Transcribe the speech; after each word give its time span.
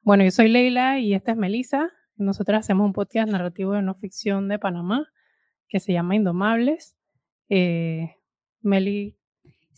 Bueno, 0.02 0.23
yo 0.23 0.32
soy 0.32 0.48
Leila 0.48 0.98
y 0.98 1.13
esta 1.13 1.34
es 1.34 1.38
Melissa. 1.38 1.91
Nosotros 2.16 2.57
hacemos 2.57 2.84
un 2.84 2.94
podcast 2.94 3.30
narrativo 3.30 3.73
de 3.73 3.84
no 3.84 3.94
ficción 3.94 4.48
de 4.48 4.57
Panamá 4.57 5.07
que 5.68 5.80
se 5.80 5.94
llama 5.94 6.16
Indomables. 6.16 6.98
Eh, 7.48 8.16
Meli. 8.62 9.20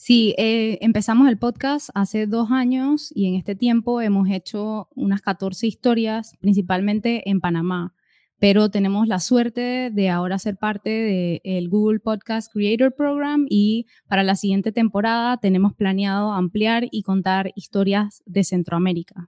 Sí, 0.02 0.34
eh, 0.38 0.78
empezamos 0.80 1.28
el 1.28 1.38
podcast 1.38 1.90
hace 1.94 2.26
dos 2.26 2.52
años 2.52 3.12
y 3.14 3.28
en 3.28 3.36
este 3.36 3.54
tiempo 3.54 4.00
hemos 4.00 4.30
hecho 4.30 4.88
unas 4.96 5.22
14 5.22 5.68
historias, 5.68 6.38
principalmente 6.40 7.30
en 7.30 7.42
Panamá 7.42 7.94
pero 8.40 8.70
tenemos 8.70 9.10
la 9.10 9.20
suerte 9.20 9.90
de 9.92 10.10
ahora 10.10 10.40
ser 10.40 10.56
parte 10.56 11.42
del 11.44 11.68
Google 11.68 12.00
Podcast 12.00 12.50
Creator 12.54 12.96
Program 12.96 13.46
y 13.50 13.88
para 14.08 14.24
la 14.24 14.38
siguiente 14.38 14.72
temporada 14.72 15.36
tenemos 15.36 15.74
planeado 15.74 16.32
ampliar 16.32 16.86
y 16.90 17.04
contar 17.04 17.52
historias 17.56 18.24
de 18.26 18.46
Centroamérica. 18.46 19.28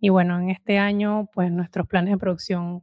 Y 0.00 0.08
bueno, 0.08 0.40
en 0.40 0.50
este 0.50 0.78
año 0.78 1.28
pues 1.32 1.52
nuestros 1.52 1.86
planes 1.86 2.10
de 2.10 2.18
producción 2.18 2.82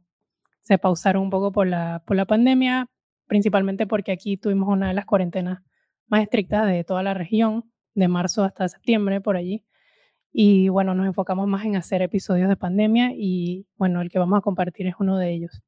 se 0.62 0.78
pausaron 0.78 1.24
un 1.24 1.30
poco 1.30 1.52
por 1.52 1.66
la, 1.66 2.02
por 2.06 2.16
la 2.16 2.24
pandemia, 2.24 2.88
principalmente 3.26 3.86
porque 3.86 4.12
aquí 4.12 4.38
tuvimos 4.38 4.70
una 4.70 4.88
de 4.88 4.94
las 4.94 5.04
cuarentenas 5.04 5.67
más 6.08 6.22
estrictas 6.22 6.66
de 6.66 6.84
toda 6.84 7.02
la 7.02 7.14
región, 7.14 7.64
de 7.94 8.08
marzo 8.08 8.44
hasta 8.44 8.68
septiembre 8.68 9.20
por 9.20 9.36
allí. 9.36 9.64
Y 10.32 10.68
bueno, 10.68 10.94
nos 10.94 11.06
enfocamos 11.06 11.46
más 11.46 11.64
en 11.64 11.76
hacer 11.76 12.02
episodios 12.02 12.48
de 12.48 12.56
pandemia 12.56 13.12
y 13.14 13.66
bueno, 13.76 14.00
el 14.00 14.10
que 14.10 14.18
vamos 14.18 14.38
a 14.38 14.42
compartir 14.42 14.86
es 14.86 14.94
uno 14.98 15.16
de 15.16 15.32
ellos. 15.32 15.62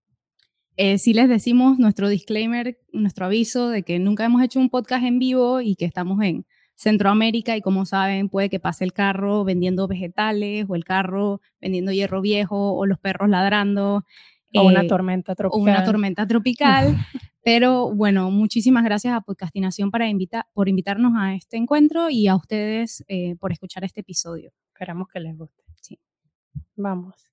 Eh, 0.77 0.99
sí 0.99 1.13
les 1.13 1.29
decimos 1.29 1.79
nuestro 1.79 2.09
disclaimer, 2.09 2.79
nuestro 2.93 3.27
aviso 3.27 3.69
de 3.69 3.83
que 3.83 3.99
nunca 3.99 4.25
hemos 4.25 4.43
hecho 4.43 4.61
un 4.61 4.71
podcast 4.71 5.05
en 5.05 5.19
vivo 5.19 5.61
y 5.61 5.77
que 5.77 5.85
estamos 5.85 6.23
en 6.23 6.47
Centroamérica 6.75 7.57
y 7.57 7.61
como 7.61 7.85
saben 7.85 8.31
puede 8.31 8.49
que 8.49 8.61
pase 8.61 8.85
el 8.85 8.95
carro 8.95 9.45
vendiendo 9.45 9.87
vegetales 9.87 10.65
o 10.69 10.77
el 10.77 10.85
carro 10.85 11.43
vendiendo 11.61 11.93
hierro 11.93 12.23
viejo 12.23 12.73
o 12.73 12.87
los 12.87 12.99
perros 12.99 13.29
ladrando. 13.29 14.07
O 14.55 14.63
una 14.63 14.83
eh, 14.83 14.89
tormenta 14.89 15.35
tropical. 15.35 15.61
O 15.61 15.63
una 15.63 15.85
tormenta 15.85 16.27
tropical. 16.27 16.97
Pero 17.43 17.91
bueno, 17.95 18.31
muchísimas 18.31 18.85
gracias 18.85 19.15
a 19.15 19.23
Podcastinación 19.23 19.91
para 19.91 20.07
por 20.53 20.69
invitarnos 20.69 21.13
a 21.17 21.35
este 21.35 21.57
encuentro 21.57 22.11
y 22.11 22.29
a 22.29 22.37
ustedes 22.37 23.03
eh, 23.09 23.37
por 23.37 23.53
escuchar 23.53 23.85
este 23.85 24.01
episodio. 24.01 24.53
Esperamos 24.73 25.09
que 25.09 25.21
les 25.21 25.37
guste. 25.37 25.65
Sí. 25.81 25.99
Vamos. 26.77 27.33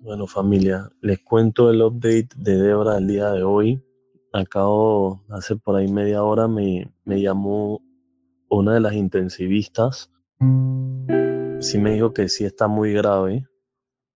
Bueno 0.00 0.26
familia, 0.26 0.90
les 1.00 1.20
cuento 1.20 1.70
el 1.70 1.82
update 1.82 2.28
de 2.36 2.56
Debra 2.58 2.94
del 2.96 3.08
día 3.08 3.30
de 3.30 3.42
hoy. 3.42 3.82
Acabo, 4.32 5.24
hace 5.30 5.56
por 5.56 5.76
ahí 5.76 5.88
media 5.88 6.22
hora, 6.22 6.46
me, 6.46 6.92
me 7.04 7.20
llamó 7.20 7.80
una 8.50 8.74
de 8.74 8.80
las 8.80 8.94
intensivistas. 8.94 10.12
Sí 11.60 11.78
me 11.78 11.92
dijo 11.92 12.12
que 12.12 12.28
sí 12.28 12.44
está 12.44 12.68
muy 12.68 12.92
grave, 12.92 13.46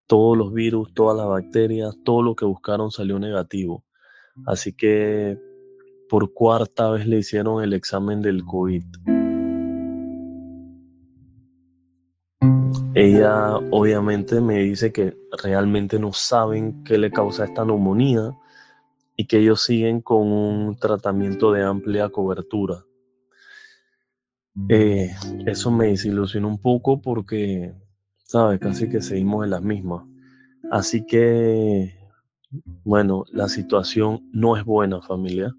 todos 0.09 0.37
los 0.37 0.53
virus, 0.53 0.93
todas 0.95 1.17
las 1.17 1.29
bacterias, 1.29 1.97
todo 2.05 2.23
lo 2.23 2.35
que 2.35 2.45
buscaron 2.45 2.91
salió 2.91 3.21
negativo. 3.21 3.85
Así 4.47 4.73
que 4.73 5.39
por 6.09 6.33
cuarta 6.33 6.91
vez 6.91 7.07
le 7.07 7.19
hicieron 7.19 7.63
el 7.63 7.75
examen 7.75 8.23
del 8.23 8.45
COVID. 8.45 8.85
Ella 12.95 13.57
obviamente 13.71 14.41
me 14.41 14.59
dice 14.61 14.93
que 14.93 15.17
realmente 15.43 16.01
no 16.01 16.13
saben 16.13 16.83
qué 16.83 16.99
le 16.99 17.13
causa 17.13 17.45
esta 17.45 17.65
neumonía 17.65 18.37
y 19.15 19.27
que 19.27 19.39
ellos 19.39 19.63
siguen 19.63 20.01
con 20.01 20.33
un 20.33 20.77
tratamiento 20.77 21.53
de 21.53 21.63
amplia 21.65 22.09
cobertura. 22.09 22.85
Eh, 24.69 25.11
eso 25.47 25.71
me 25.71 25.89
desilusionó 25.89 26.49
un 26.49 26.59
poco 26.59 27.01
porque 27.01 27.75
¿sabes? 28.29 28.61
Casi 28.61 28.89
que 28.91 29.01
seguimos 29.01 29.45
en 29.45 29.51
las 29.51 29.63
mismas. 29.63 30.05
Así 30.71 31.05
que, 31.07 31.95
bueno, 32.85 33.25
la 33.33 33.49
situación 33.49 34.29
no 34.33 34.55
es 34.57 34.65
buena, 34.65 35.01
familia. 35.01 35.55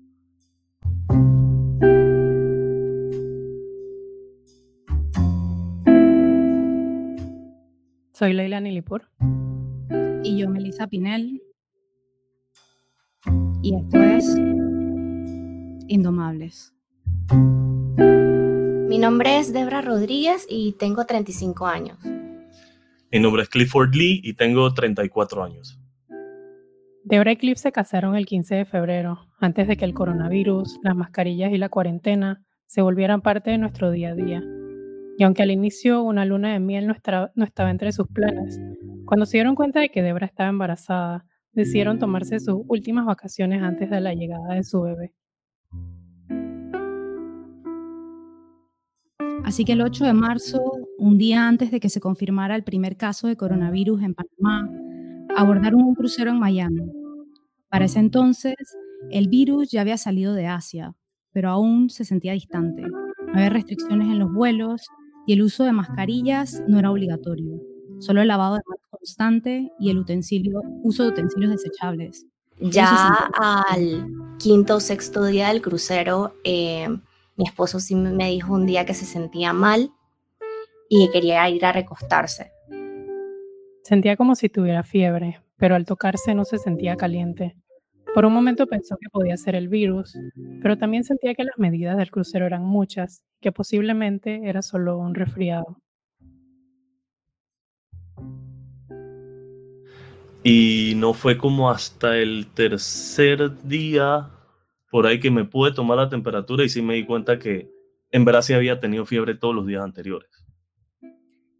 Soy 8.13 8.33
Leila 8.33 8.59
Nilipur. 8.61 9.09
Y 10.23 10.37
yo, 10.37 10.49
Melissa 10.49 10.85
Pinel. 10.85 11.41
Y 13.63 13.75
esto 13.75 13.99
es 13.99 14.37
Indomables. 15.87 16.75
Mi 18.87 18.99
nombre 18.99 19.39
es 19.39 19.53
Debra 19.53 19.81
Rodríguez 19.81 20.45
y 20.47 20.73
tengo 20.73 21.05
35 21.05 21.65
años. 21.65 21.97
Mi 23.11 23.19
nombre 23.19 23.41
es 23.41 23.49
Clifford 23.49 23.95
Lee 23.95 24.21
y 24.23 24.33
tengo 24.33 24.71
34 24.71 25.43
años. 25.43 25.79
Debra 27.03 27.31
y 27.31 27.37
Cliff 27.37 27.57
se 27.57 27.71
casaron 27.71 28.15
el 28.15 28.27
15 28.27 28.53
de 28.53 28.65
febrero, 28.65 29.25
antes 29.39 29.67
de 29.67 29.77
que 29.77 29.85
el 29.85 29.95
coronavirus, 29.95 30.79
las 30.83 30.95
mascarillas 30.95 31.51
y 31.51 31.57
la 31.57 31.69
cuarentena 31.69 32.43
se 32.67 32.83
volvieran 32.83 33.21
parte 33.21 33.49
de 33.49 33.57
nuestro 33.57 33.89
día 33.89 34.09
a 34.09 34.15
día. 34.15 34.43
Y 35.17 35.23
aunque 35.23 35.41
al 35.41 35.49
inicio 35.49 36.03
una 36.03 36.23
luna 36.23 36.53
de 36.53 36.59
miel 36.59 36.85
no, 36.85 36.95
no 37.33 37.45
estaba 37.45 37.71
entre 37.71 37.91
sus 37.93 38.07
planes, 38.09 38.61
cuando 39.05 39.25
se 39.25 39.37
dieron 39.37 39.55
cuenta 39.55 39.79
de 39.79 39.89
que 39.89 40.03
Debra 40.03 40.27
estaba 40.27 40.49
embarazada, 40.49 41.25
decidieron 41.51 41.97
tomarse 41.97 42.39
sus 42.39 42.57
últimas 42.67 43.07
vacaciones 43.07 43.63
antes 43.63 43.89
de 43.89 44.01
la 44.01 44.13
llegada 44.13 44.53
de 44.53 44.63
su 44.63 44.83
bebé. 44.83 45.13
Así 49.43 49.65
que 49.65 49.71
el 49.71 49.81
8 49.81 50.05
de 50.05 50.13
marzo, 50.13 50.61
un 50.99 51.17
día 51.17 51.47
antes 51.47 51.71
de 51.71 51.79
que 51.79 51.89
se 51.89 51.99
confirmara 51.99 52.55
el 52.55 52.63
primer 52.63 52.97
caso 52.97 53.27
de 53.27 53.37
coronavirus 53.37 54.03
en 54.03 54.13
Panamá, 54.13 54.69
abordaron 55.35 55.81
un 55.81 55.95
crucero 55.95 56.31
en 56.31 56.39
Miami. 56.39 56.91
Para 57.69 57.85
ese 57.85 57.99
entonces, 57.99 58.55
el 59.09 59.29
virus 59.29 59.71
ya 59.71 59.81
había 59.81 59.97
salido 59.97 60.33
de 60.33 60.47
Asia, 60.47 60.95
pero 61.31 61.49
aún 61.49 61.89
se 61.89 62.03
sentía 62.03 62.33
distante. 62.33 62.83
Había 63.33 63.49
restricciones 63.49 64.07
en 64.07 64.19
los 64.19 64.33
vuelos 64.33 64.81
y 65.25 65.33
el 65.33 65.41
uso 65.41 65.63
de 65.63 65.71
mascarillas 65.71 66.63
no 66.67 66.79
era 66.79 66.91
obligatorio, 66.91 67.61
solo 67.99 68.21
el 68.21 68.27
lavado 68.27 68.55
de 68.55 68.61
manos 68.67 68.83
constante 68.89 69.71
y 69.79 69.89
el 69.91 69.99
utensilio, 69.99 70.61
uso 70.83 71.03
de 71.03 71.09
utensilios 71.09 71.51
desechables. 71.51 72.25
Ya 72.59 73.29
al 73.39 74.07
quinto 74.37 74.75
o 74.75 74.79
sexto 74.81 75.23
día 75.23 75.47
del 75.47 75.61
crucero, 75.61 76.33
eh, 76.43 76.89
mi 77.37 77.45
esposo 77.45 77.79
sí 77.79 77.95
me 77.95 78.29
dijo 78.29 78.53
un 78.53 78.65
día 78.65 78.85
que 78.85 78.93
se 78.93 79.05
sentía 79.05 79.53
mal 79.53 79.93
y 80.89 81.09
quería 81.11 81.47
ir 81.49 81.63
a 81.63 81.71
recostarse. 81.71 82.51
Sentía 83.83 84.17
como 84.17 84.35
si 84.35 84.49
tuviera 84.49 84.83
fiebre, 84.83 85.39
pero 85.57 85.75
al 85.75 85.85
tocarse 85.85 86.33
no 86.33 86.43
se 86.45 86.57
sentía 86.57 86.95
caliente. 86.95 87.55
Por 88.13 88.25
un 88.25 88.33
momento 88.33 88.65
pensó 88.65 88.97
que 88.97 89.09
podía 89.09 89.37
ser 89.37 89.55
el 89.55 89.69
virus, 89.69 90.17
pero 90.61 90.77
también 90.77 91.03
sentía 91.03 91.35
que 91.35 91.43
las 91.43 91.57
medidas 91.57 91.95
del 91.95 92.09
crucero 92.09 92.47
eran 92.47 92.63
muchas, 92.63 93.23
que 93.39 93.51
posiblemente 93.51 94.41
era 94.49 94.63
solo 94.63 94.97
un 94.97 95.13
resfriado. 95.13 95.79
Y 100.43 100.93
no 100.95 101.13
fue 101.13 101.37
como 101.37 101.69
hasta 101.69 102.17
el 102.17 102.47
tercer 102.53 103.61
día 103.63 104.31
por 104.89 105.05
ahí 105.05 105.19
que 105.19 105.29
me 105.29 105.45
pude 105.45 105.73
tomar 105.73 105.97
la 105.97 106.09
temperatura 106.09 106.63
y 106.63 106.69
sí 106.69 106.81
me 106.81 106.95
di 106.95 107.05
cuenta 107.05 107.37
que 107.37 107.69
en 108.11 108.25
verdad 108.25 108.41
sí 108.41 108.53
había 108.53 108.79
tenido 108.79 109.05
fiebre 109.05 109.35
todos 109.35 109.53
los 109.53 109.67
días 109.67 109.83
anteriores. 109.83 110.38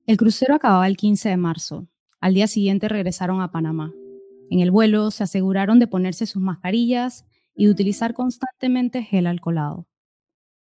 El 0.10 0.18
crucero 0.18 0.56
acababa 0.56 0.88
el 0.88 0.98
15 0.98 1.30
de 1.30 1.38
marzo. 1.38 1.88
Al 2.20 2.34
día 2.34 2.48
siguiente 2.48 2.90
regresaron 2.90 3.42
a 3.42 3.52
Panamá. 3.52 3.94
En 4.50 4.60
el 4.60 4.72
vuelo 4.72 5.12
se 5.12 5.24
aseguraron 5.24 5.78
de 5.78 5.86
ponerse 5.86 6.26
sus 6.26 6.42
mascarillas 6.42 7.28
y 7.56 7.66
de 7.66 7.72
utilizar 7.74 8.16
constantemente 8.16 9.04
gel 9.04 9.28
alcoholado. 9.28 9.86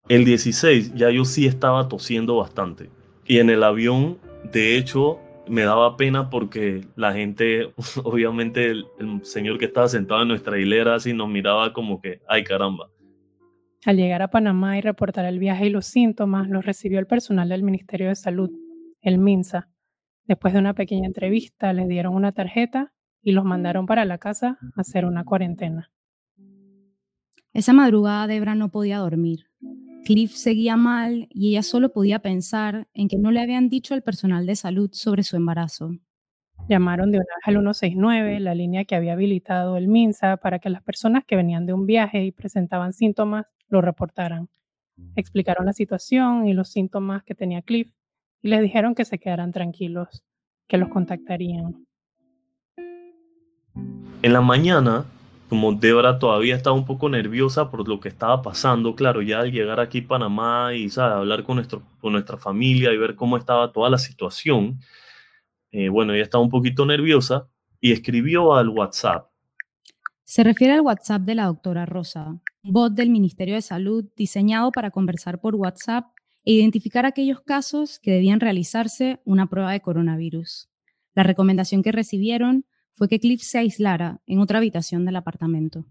El 0.09 0.25
16 0.25 0.95
ya 0.95 1.11
yo 1.11 1.25
sí 1.25 1.49
estaba 1.49 1.89
tosiendo 1.89 2.37
bastante. 2.37 2.89
Y 3.27 3.39
en 3.39 3.51
el 3.51 3.65
avión, 3.65 4.19
de 4.53 4.79
hecho, 4.79 5.19
me 5.49 5.63
daba 5.63 5.97
pena 5.97 6.31
porque 6.31 6.87
la 6.95 7.13
gente, 7.13 7.73
obviamente 8.05 8.71
el, 8.71 8.87
señor 9.25 9.59
que 9.59 9.65
estaba 9.65 9.89
sentado 9.89 10.23
en 10.23 10.29
nuestra 10.29 10.57
hilera 10.57 10.95
así 10.95 11.13
nos 11.15 11.29
miraba 11.29 11.73
como 11.73 12.01
que, 12.01 12.21
ay 12.29 12.45
caramba. 12.45 12.91
Al 13.87 13.97
llegar 13.97 14.23
a 14.23 14.31
Panamá 14.31 14.79
y 14.79 14.83
reportar 14.83 15.25
el 15.25 15.41
viaje 15.41 15.67
y 15.67 15.71
los 15.71 15.87
síntomas, 15.87 16.49
los 16.49 16.65
recibió 16.65 17.01
el 17.01 17.09
personal 17.09 17.49
del 17.49 17.65
Ministerio 17.65 18.07
de 18.07 18.15
Salud, 18.15 18.49
el 19.03 19.19
MINSA. 19.19 19.69
Después 20.25 20.55
de 20.55 20.61
una 20.61 20.75
pequeña 20.75 21.07
entrevista, 21.07 21.73
les 21.73 21.89
dieron 21.89 22.15
una 22.15 22.33
tarjeta 22.33 22.93
y 23.23 23.33
los 23.33 23.45
mandaron 23.45 23.87
para 23.87 24.05
la 24.05 24.19
casa 24.19 24.59
a 24.77 24.81
hacer 24.81 25.05
una 25.05 25.25
cuarentena. 25.25 25.91
Esa 27.53 27.73
madrugada 27.73 28.27
Debra 28.27 28.55
no 28.55 28.71
podía 28.71 28.99
dormir. 28.99 29.47
Cliff 30.05 30.33
seguía 30.33 30.77
mal 30.77 31.29
y 31.31 31.51
ella 31.51 31.63
solo 31.63 31.93
podía 31.93 32.21
pensar 32.21 32.89
en 32.95 33.09
que 33.09 33.19
no 33.19 33.31
le 33.31 33.41
habían 33.41 33.69
dicho 33.69 33.95
al 33.95 34.03
personal 34.03 34.47
de 34.47 34.57
salud 34.57 34.91
sobre 34.93 35.23
su 35.23 35.37
embarazo. 35.37 35.91
Llamaron 36.69 37.11
de 37.11 37.19
una 37.19 37.27
vez 37.37 37.47
al 37.47 37.55
169, 37.55 38.41
la 38.41 38.55
línea 38.55 38.85
que 38.85 38.95
había 38.95 39.13
habilitado 39.13 39.77
el 39.77 39.89
MINSA, 39.89 40.39
para 40.39 40.61
que 40.61 40.71
las 40.71 40.83
personas 40.83 41.25
que 41.25 41.37
venían 41.37 41.67
de 41.67 41.73
un 41.73 41.87
viaje 41.87 42.25
y 42.25 42.33
presentaban 42.33 42.93
síntomas 42.93 43.47
lo 43.69 43.81
reportaran. 43.81 44.49
Explicaron 45.17 45.67
la 45.67 45.73
situación 45.73 46.47
y 46.47 46.55
los 46.55 46.69
síntomas 46.71 47.23
que 47.25 47.35
tenía 47.35 47.63
Cliff 47.63 47.93
y 48.43 48.49
les 48.49 48.61
dijeron 48.61 48.95
que 48.95 49.05
se 49.05 49.19
quedaran 49.19 49.53
tranquilos, 49.53 50.25
que 50.67 50.77
los 50.77 50.89
contactarían. 50.89 51.87
En 54.23 54.33
la 54.33 54.41
mañana, 54.41 55.05
como 55.49 55.73
Débora 55.73 56.19
todavía 56.19 56.57
estaba 56.57 56.75
un 56.75 56.85
poco 56.85 57.09
nerviosa 57.09 57.71
por 57.71 57.89
lo 57.89 58.01
que 58.01 58.09
estaba 58.09 58.43
pasando, 58.43 58.95
claro, 58.95 59.23
ya 59.23 59.41
al 59.41 59.53
llegar 59.53 59.81
aquí 59.81 60.01
a 60.01 60.09
Panamá 60.09 60.75
y 60.75 60.89
hablar 60.97 61.45
con, 61.45 61.57
nuestro, 61.57 61.83
con 62.01 62.13
nuestra 62.13 62.37
familia 62.37 62.93
y 62.93 62.99
ver 62.99 63.15
cómo 63.15 63.37
estaba 63.37 63.73
toda 63.73 63.91
la 63.91 63.99
situación, 63.99 64.81
eh, 65.71 65.89
bueno, 65.89 66.13
ella 66.13 66.25
estaba 66.25 66.43
un 66.43 66.51
poquito 66.51 66.85
nerviosa 66.85 67.49
y 67.81 67.93
escribió 67.93 68.55
al 68.55 68.69
WhatsApp. 68.69 69.29
Se 70.25 70.45
refiere 70.45 70.75
al 70.75 70.81
WhatsApp 70.81 71.23
de 71.23 71.35
la 71.35 71.47
doctora 71.47 71.85
Rosa, 71.85 72.29
un 72.63 72.73
bot 72.73 72.93
del 72.93 73.11
Ministerio 73.11 73.55
de 73.55 73.63
Salud 73.63 74.05
diseñado 74.17 74.71
para 74.73 74.91
conversar 74.91 75.41
por 75.41 75.55
WhatsApp 75.57 76.07
e 76.45 76.53
identificar 76.53 77.07
aquellos 77.07 77.41
casos 77.41 77.99
que 77.99 78.13
debían 78.13 78.41
realizarse 78.41 79.21
una 79.25 79.47
prueba 79.47 79.73
de 79.73 79.81
coronavirus. 79.81 80.69
La 81.15 81.23
recomendación 81.23 81.83
que 81.83 81.93
recibieron 81.93 82.65
fue 82.95 83.09
que 83.09 83.21
Cliff 83.21 83.43
se 83.43 83.59
aislara 83.59 84.21
en 84.27 84.39
otra 84.39 84.59
habitación 84.59 85.05
del 85.05 85.17
apartamento. 85.17 85.87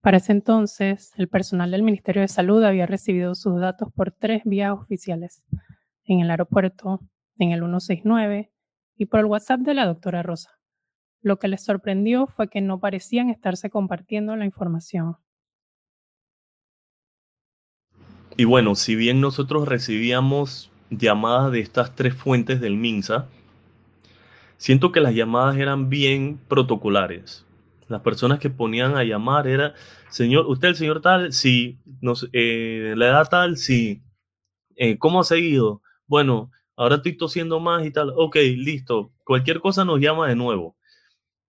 Para 0.00 0.16
ese 0.16 0.32
entonces, 0.32 1.12
el 1.16 1.28
personal 1.28 1.70
del 1.70 1.82
Ministerio 1.82 2.22
de 2.22 2.28
Salud 2.28 2.64
había 2.64 2.86
recibido 2.86 3.34
sus 3.34 3.60
datos 3.60 3.92
por 3.94 4.10
tres 4.10 4.42
vías 4.44 4.72
oficiales, 4.72 5.44
en 6.04 6.20
el 6.20 6.30
aeropuerto, 6.30 7.00
en 7.38 7.52
el 7.52 7.60
169 7.60 8.50
y 8.96 9.06
por 9.06 9.20
el 9.20 9.26
WhatsApp 9.26 9.60
de 9.60 9.74
la 9.74 9.86
doctora 9.86 10.22
Rosa. 10.22 10.50
Lo 11.20 11.38
que 11.38 11.46
les 11.46 11.62
sorprendió 11.62 12.26
fue 12.26 12.48
que 12.48 12.60
no 12.60 12.80
parecían 12.80 13.30
estarse 13.30 13.70
compartiendo 13.70 14.34
la 14.34 14.44
información. 14.44 15.18
Y 18.36 18.44
bueno, 18.44 18.74
si 18.74 18.94
bien 18.94 19.20
nosotros 19.20 19.68
recibíamos 19.68 20.70
llamadas 20.90 21.52
de 21.52 21.60
estas 21.60 21.94
tres 21.94 22.14
fuentes 22.14 22.60
del 22.60 22.76
MINSA, 22.76 23.28
siento 24.56 24.92
que 24.92 25.00
las 25.00 25.14
llamadas 25.14 25.56
eran 25.56 25.88
bien 25.88 26.40
protocolares. 26.48 27.44
Las 27.88 28.00
personas 28.00 28.38
que 28.38 28.48
ponían 28.48 28.96
a 28.96 29.04
llamar 29.04 29.46
era, 29.46 29.74
señor, 30.08 30.46
usted 30.46 30.68
el 30.68 30.76
señor 30.76 31.02
tal, 31.02 31.32
sí, 31.32 31.78
nos, 32.00 32.28
eh, 32.32 32.94
la 32.96 33.08
edad 33.08 33.28
tal, 33.28 33.58
sí. 33.58 34.02
Eh, 34.76 34.96
¿Cómo 34.98 35.20
ha 35.20 35.24
seguido? 35.24 35.82
Bueno, 36.06 36.50
ahora 36.76 36.96
estoy 36.96 37.16
tosiendo 37.16 37.60
más 37.60 37.84
y 37.84 37.90
tal. 37.90 38.12
Ok, 38.16 38.36
listo. 38.56 39.12
Cualquier 39.24 39.60
cosa 39.60 39.84
nos 39.84 40.00
llama 40.00 40.28
de 40.28 40.36
nuevo. 40.36 40.76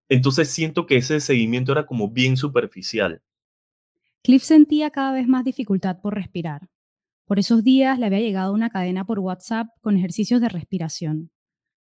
Entonces 0.09 0.49
siento 0.49 0.85
que 0.85 0.97
ese 0.97 1.19
seguimiento 1.21 1.71
era 1.71 1.85
como 1.85 2.09
bien 2.09 2.35
superficial. 2.35 3.21
Cliff 4.21 4.43
sentía 4.43 4.89
cada 4.89 5.13
vez 5.13 5.27
más 5.27 5.43
dificultad 5.43 5.99
por 6.01 6.15
respirar. 6.15 6.69
Por 7.25 7.39
esos 7.39 7.63
días 7.63 7.99
le 7.99 8.05
había 8.05 8.19
llegado 8.19 8.53
una 8.53 8.69
cadena 8.69 9.05
por 9.05 9.19
WhatsApp 9.19 9.67
con 9.81 9.97
ejercicios 9.97 10.41
de 10.41 10.49
respiración. 10.49 11.31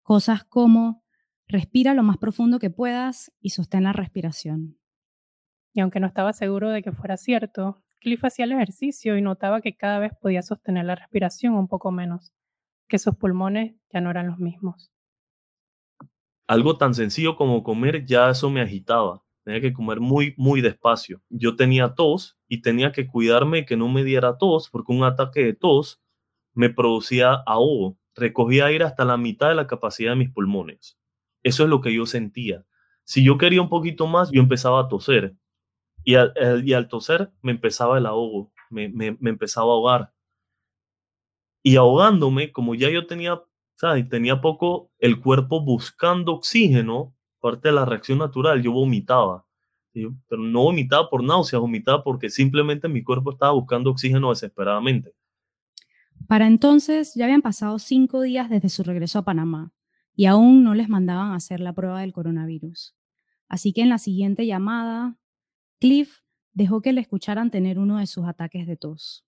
Cosas 0.03 0.43
como 0.43 1.03
Respira 1.51 1.95
lo 1.95 2.03
más 2.03 2.17
profundo 2.17 2.59
que 2.59 2.69
puedas 2.69 3.31
y 3.41 3.49
sostén 3.49 3.83
la 3.83 3.91
respiración. 3.91 4.77
Y 5.73 5.81
aunque 5.81 5.99
no 5.99 6.05
estaba 6.05 6.31
seguro 6.31 6.69
de 6.69 6.83
que 6.83 6.91
fuera 6.91 7.17
cierto, 7.17 7.81
Cliff 7.99 8.23
hacía 8.23 8.45
el 8.45 8.51
ejercicio 8.51 9.17
y 9.17 9.23
notaba 9.23 9.59
que 9.59 9.75
cada 9.75 9.97
vez 9.97 10.11
podía 10.21 10.43
sostener 10.43 10.85
la 10.85 10.93
respiración 10.93 11.55
un 11.55 11.67
poco 11.67 11.91
menos, 11.91 12.33
que 12.87 12.99
sus 12.99 13.15
pulmones 13.15 13.73
ya 13.91 13.99
no 13.99 14.11
eran 14.11 14.27
los 14.27 14.37
mismos. 14.37 14.91
Algo 16.45 16.77
tan 16.77 16.93
sencillo 16.93 17.35
como 17.35 17.63
comer 17.63 18.05
ya 18.05 18.29
eso 18.29 18.51
me 18.51 18.61
agitaba. 18.61 19.23
Tenía 19.43 19.61
que 19.61 19.73
comer 19.73 19.99
muy, 19.99 20.33
muy 20.37 20.61
despacio. 20.61 21.21
Yo 21.29 21.55
tenía 21.55 21.95
tos 21.95 22.37
y 22.47 22.61
tenía 22.61 22.91
que 22.91 23.07
cuidarme 23.07 23.65
que 23.65 23.77
no 23.77 23.87
me 23.87 24.03
diera 24.03 24.37
tos 24.37 24.69
porque 24.69 24.91
un 24.91 25.03
ataque 25.03 25.43
de 25.43 25.53
tos 25.53 26.01
me 26.53 26.69
producía 26.69 27.33
ahogo. 27.45 27.97
Recogía 28.15 28.65
aire 28.65 28.83
hasta 28.83 29.05
la 29.05 29.17
mitad 29.17 29.49
de 29.49 29.55
la 29.55 29.67
capacidad 29.67 30.11
de 30.11 30.17
mis 30.17 30.31
pulmones. 30.31 30.99
Eso 31.43 31.63
es 31.63 31.69
lo 31.69 31.81
que 31.81 31.93
yo 31.93 32.05
sentía. 32.05 32.65
Si 33.03 33.23
yo 33.23 33.37
quería 33.37 33.61
un 33.61 33.69
poquito 33.69 34.07
más, 34.07 34.29
yo 34.31 34.41
empezaba 34.41 34.81
a 34.81 34.87
toser. 34.87 35.35
Y 36.03 36.15
al, 36.15 36.87
toser 36.87 37.31
me 37.41 37.51
empezaba 37.51 37.97
el 37.97 38.05
ahogo, 38.05 38.51
me, 38.69 38.89
me, 38.89 39.17
empezaba 39.29 39.67
a 39.67 39.75
ahogar. 39.75 40.13
Y 41.63 41.75
ahogándome, 41.75 42.51
como 42.51 42.75
ya 42.75 42.89
yo 42.89 43.05
tenía, 43.05 43.41
¿sabes? 43.75 44.07
tenía 44.09 44.41
poco 44.41 44.91
el 44.99 45.19
cuerpo 45.21 45.61
buscando 45.61 46.33
oxígeno, 46.33 47.15
parte 47.39 47.69
de 47.69 47.73
la 47.73 47.85
reacción 47.85 48.19
natural, 48.19 48.61
yo 48.61 48.71
vomitaba. 48.71 49.45
Pero 49.93 50.41
no 50.41 50.63
vomitaba 50.63 51.09
por 51.09 51.23
náuseas, 51.23 51.59
vomitaba 51.59 52.03
porque 52.03 52.29
simplemente 52.29 52.87
mi 52.87 53.03
cuerpo 53.03 53.31
estaba 53.31 53.51
buscando 53.51 53.89
oxígeno 53.89 54.29
desesperadamente. 54.29 55.13
Para 56.27 56.47
entonces 56.47 57.13
ya 57.15 57.25
habían 57.25 57.41
pasado 57.41 57.79
cinco 57.79 58.21
días 58.21 58.49
desde 58.49 58.69
su 58.69 58.83
regreso 58.83 59.19
a 59.19 59.23
Panamá 59.23 59.71
y 60.15 60.25
aún 60.25 60.63
no 60.63 60.75
les 60.75 60.89
mandaban 60.89 61.31
hacer 61.31 61.59
la 61.59 61.73
prueba 61.73 62.01
del 62.01 62.13
coronavirus. 62.13 62.95
Así 63.47 63.73
que 63.73 63.81
en 63.81 63.89
la 63.89 63.97
siguiente 63.97 64.45
llamada, 64.45 65.17
Cliff 65.79 66.19
dejó 66.53 66.81
que 66.81 66.93
le 66.93 67.01
escucharan 67.01 67.49
tener 67.51 67.79
uno 67.79 67.97
de 67.97 68.05
sus 68.05 68.27
ataques 68.27 68.67
de 68.67 68.75
tos. 68.75 69.25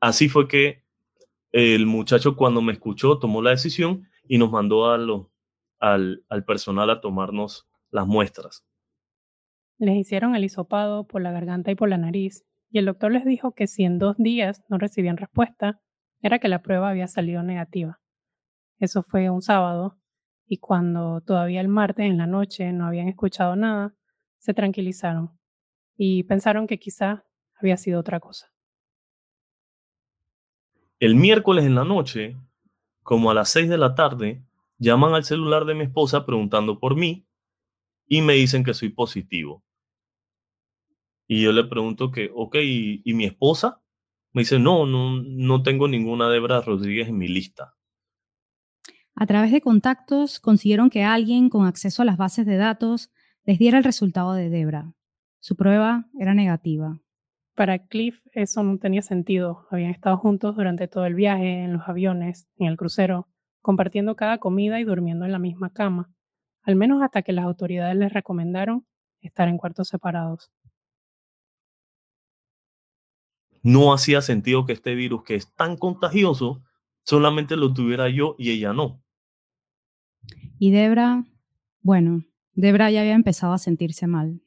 Así 0.00 0.28
fue 0.28 0.48
que 0.48 0.84
el 1.52 1.86
muchacho 1.86 2.36
cuando 2.36 2.60
me 2.60 2.72
escuchó 2.72 3.18
tomó 3.18 3.42
la 3.42 3.50
decisión 3.50 4.08
y 4.28 4.38
nos 4.38 4.50
mandó 4.50 4.90
a 4.90 4.98
al, 5.78 6.24
al 6.28 6.44
personal 6.44 6.90
a 6.90 7.00
tomarnos 7.00 7.68
las 7.90 8.06
muestras. 8.06 8.64
Les 9.78 9.96
hicieron 9.96 10.34
el 10.34 10.44
hisopado 10.44 11.06
por 11.06 11.22
la 11.22 11.32
garganta 11.32 11.70
y 11.70 11.74
por 11.74 11.88
la 11.88 11.98
nariz 11.98 12.44
y 12.70 12.78
el 12.78 12.86
doctor 12.86 13.12
les 13.12 13.24
dijo 13.24 13.52
que 13.52 13.66
si 13.66 13.84
en 13.84 13.98
dos 13.98 14.16
días 14.16 14.62
no 14.68 14.78
recibían 14.78 15.16
respuesta, 15.16 15.80
era 16.20 16.38
que 16.38 16.48
la 16.48 16.62
prueba 16.62 16.90
había 16.90 17.06
salido 17.06 17.42
negativa. 17.42 18.00
Eso 18.78 19.02
fue 19.02 19.30
un 19.30 19.42
sábado 19.42 19.98
y 20.46 20.58
cuando 20.58 21.20
todavía 21.20 21.60
el 21.60 21.68
martes 21.68 22.06
en 22.06 22.18
la 22.18 22.26
noche 22.26 22.72
no 22.72 22.86
habían 22.86 23.08
escuchado 23.08 23.56
nada, 23.56 23.94
se 24.38 24.54
tranquilizaron 24.54 25.38
y 25.96 26.24
pensaron 26.24 26.66
que 26.66 26.78
quizá 26.78 27.24
había 27.54 27.76
sido 27.76 28.00
otra 28.00 28.20
cosa. 28.20 28.52
El 30.98 31.14
miércoles 31.14 31.64
en 31.64 31.74
la 31.74 31.84
noche, 31.84 32.36
como 33.02 33.30
a 33.30 33.34
las 33.34 33.50
6 33.50 33.68
de 33.68 33.78
la 33.78 33.94
tarde, 33.94 34.42
llaman 34.78 35.14
al 35.14 35.24
celular 35.24 35.64
de 35.64 35.74
mi 35.74 35.84
esposa 35.84 36.26
preguntando 36.26 36.78
por 36.78 36.96
mí 36.96 37.26
y 38.06 38.22
me 38.22 38.34
dicen 38.34 38.64
que 38.64 38.74
soy 38.74 38.90
positivo. 38.90 39.64
Y 41.26 41.42
yo 41.42 41.52
le 41.52 41.64
pregunto 41.64 42.10
que, 42.10 42.30
ok, 42.32 42.56
¿y, 42.62 43.02
y 43.04 43.14
mi 43.14 43.24
esposa? 43.24 43.82
Me 44.32 44.42
dice, 44.42 44.58
no, 44.58 44.86
no, 44.86 45.22
no 45.22 45.62
tengo 45.62 45.88
ninguna 45.88 46.28
Debra 46.28 46.60
Rodríguez 46.60 47.08
en 47.08 47.18
mi 47.18 47.26
lista. 47.26 47.74
A 49.14 49.26
través 49.26 49.50
de 49.50 49.62
contactos 49.62 50.40
consiguieron 50.40 50.90
que 50.90 51.02
alguien 51.02 51.48
con 51.48 51.66
acceso 51.66 52.02
a 52.02 52.04
las 52.04 52.18
bases 52.18 52.44
de 52.44 52.56
datos 52.56 53.10
les 53.44 53.58
diera 53.58 53.78
el 53.78 53.84
resultado 53.84 54.34
de 54.34 54.50
Debra. 54.50 54.92
Su 55.40 55.56
prueba 55.56 56.06
era 56.18 56.34
negativa. 56.34 57.00
Para 57.54 57.78
Cliff 57.86 58.20
eso 58.32 58.62
no 58.62 58.78
tenía 58.78 59.00
sentido. 59.00 59.66
Habían 59.70 59.90
estado 59.90 60.18
juntos 60.18 60.54
durante 60.54 60.86
todo 60.86 61.06
el 61.06 61.14
viaje, 61.14 61.64
en 61.64 61.72
los 61.72 61.88
aviones, 61.88 62.46
en 62.58 62.66
el 62.66 62.76
crucero, 62.76 63.28
compartiendo 63.66 64.14
cada 64.14 64.38
comida 64.38 64.78
y 64.78 64.84
durmiendo 64.84 65.24
en 65.24 65.32
la 65.32 65.40
misma 65.40 65.72
cama, 65.72 66.08
al 66.62 66.76
menos 66.76 67.02
hasta 67.02 67.22
que 67.22 67.32
las 67.32 67.44
autoridades 67.44 67.96
les 67.96 68.12
recomendaron 68.12 68.86
estar 69.20 69.48
en 69.48 69.58
cuartos 69.58 69.88
separados. 69.88 70.52
No 73.64 73.92
hacía 73.92 74.22
sentido 74.22 74.66
que 74.66 74.72
este 74.72 74.94
virus, 74.94 75.24
que 75.24 75.34
es 75.34 75.52
tan 75.52 75.76
contagioso, 75.76 76.62
solamente 77.02 77.56
lo 77.56 77.72
tuviera 77.72 78.08
yo 78.08 78.36
y 78.38 78.52
ella 78.52 78.72
no. 78.72 79.02
Y 80.60 80.70
Debra, 80.70 81.24
bueno, 81.80 82.24
Debra 82.52 82.92
ya 82.92 83.00
había 83.00 83.14
empezado 83.14 83.52
a 83.52 83.58
sentirse 83.58 84.06
mal. 84.06 84.40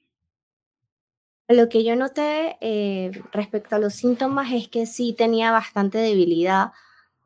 Lo 1.49 1.67
que 1.67 1.83
yo 1.83 1.97
noté 1.97 2.55
eh, 2.61 3.11
respecto 3.33 3.75
a 3.75 3.79
los 3.79 3.95
síntomas 3.95 4.53
es 4.53 4.69
que 4.69 4.85
sí 4.85 5.13
tenía 5.13 5.51
bastante 5.51 5.97
debilidad 5.97 6.71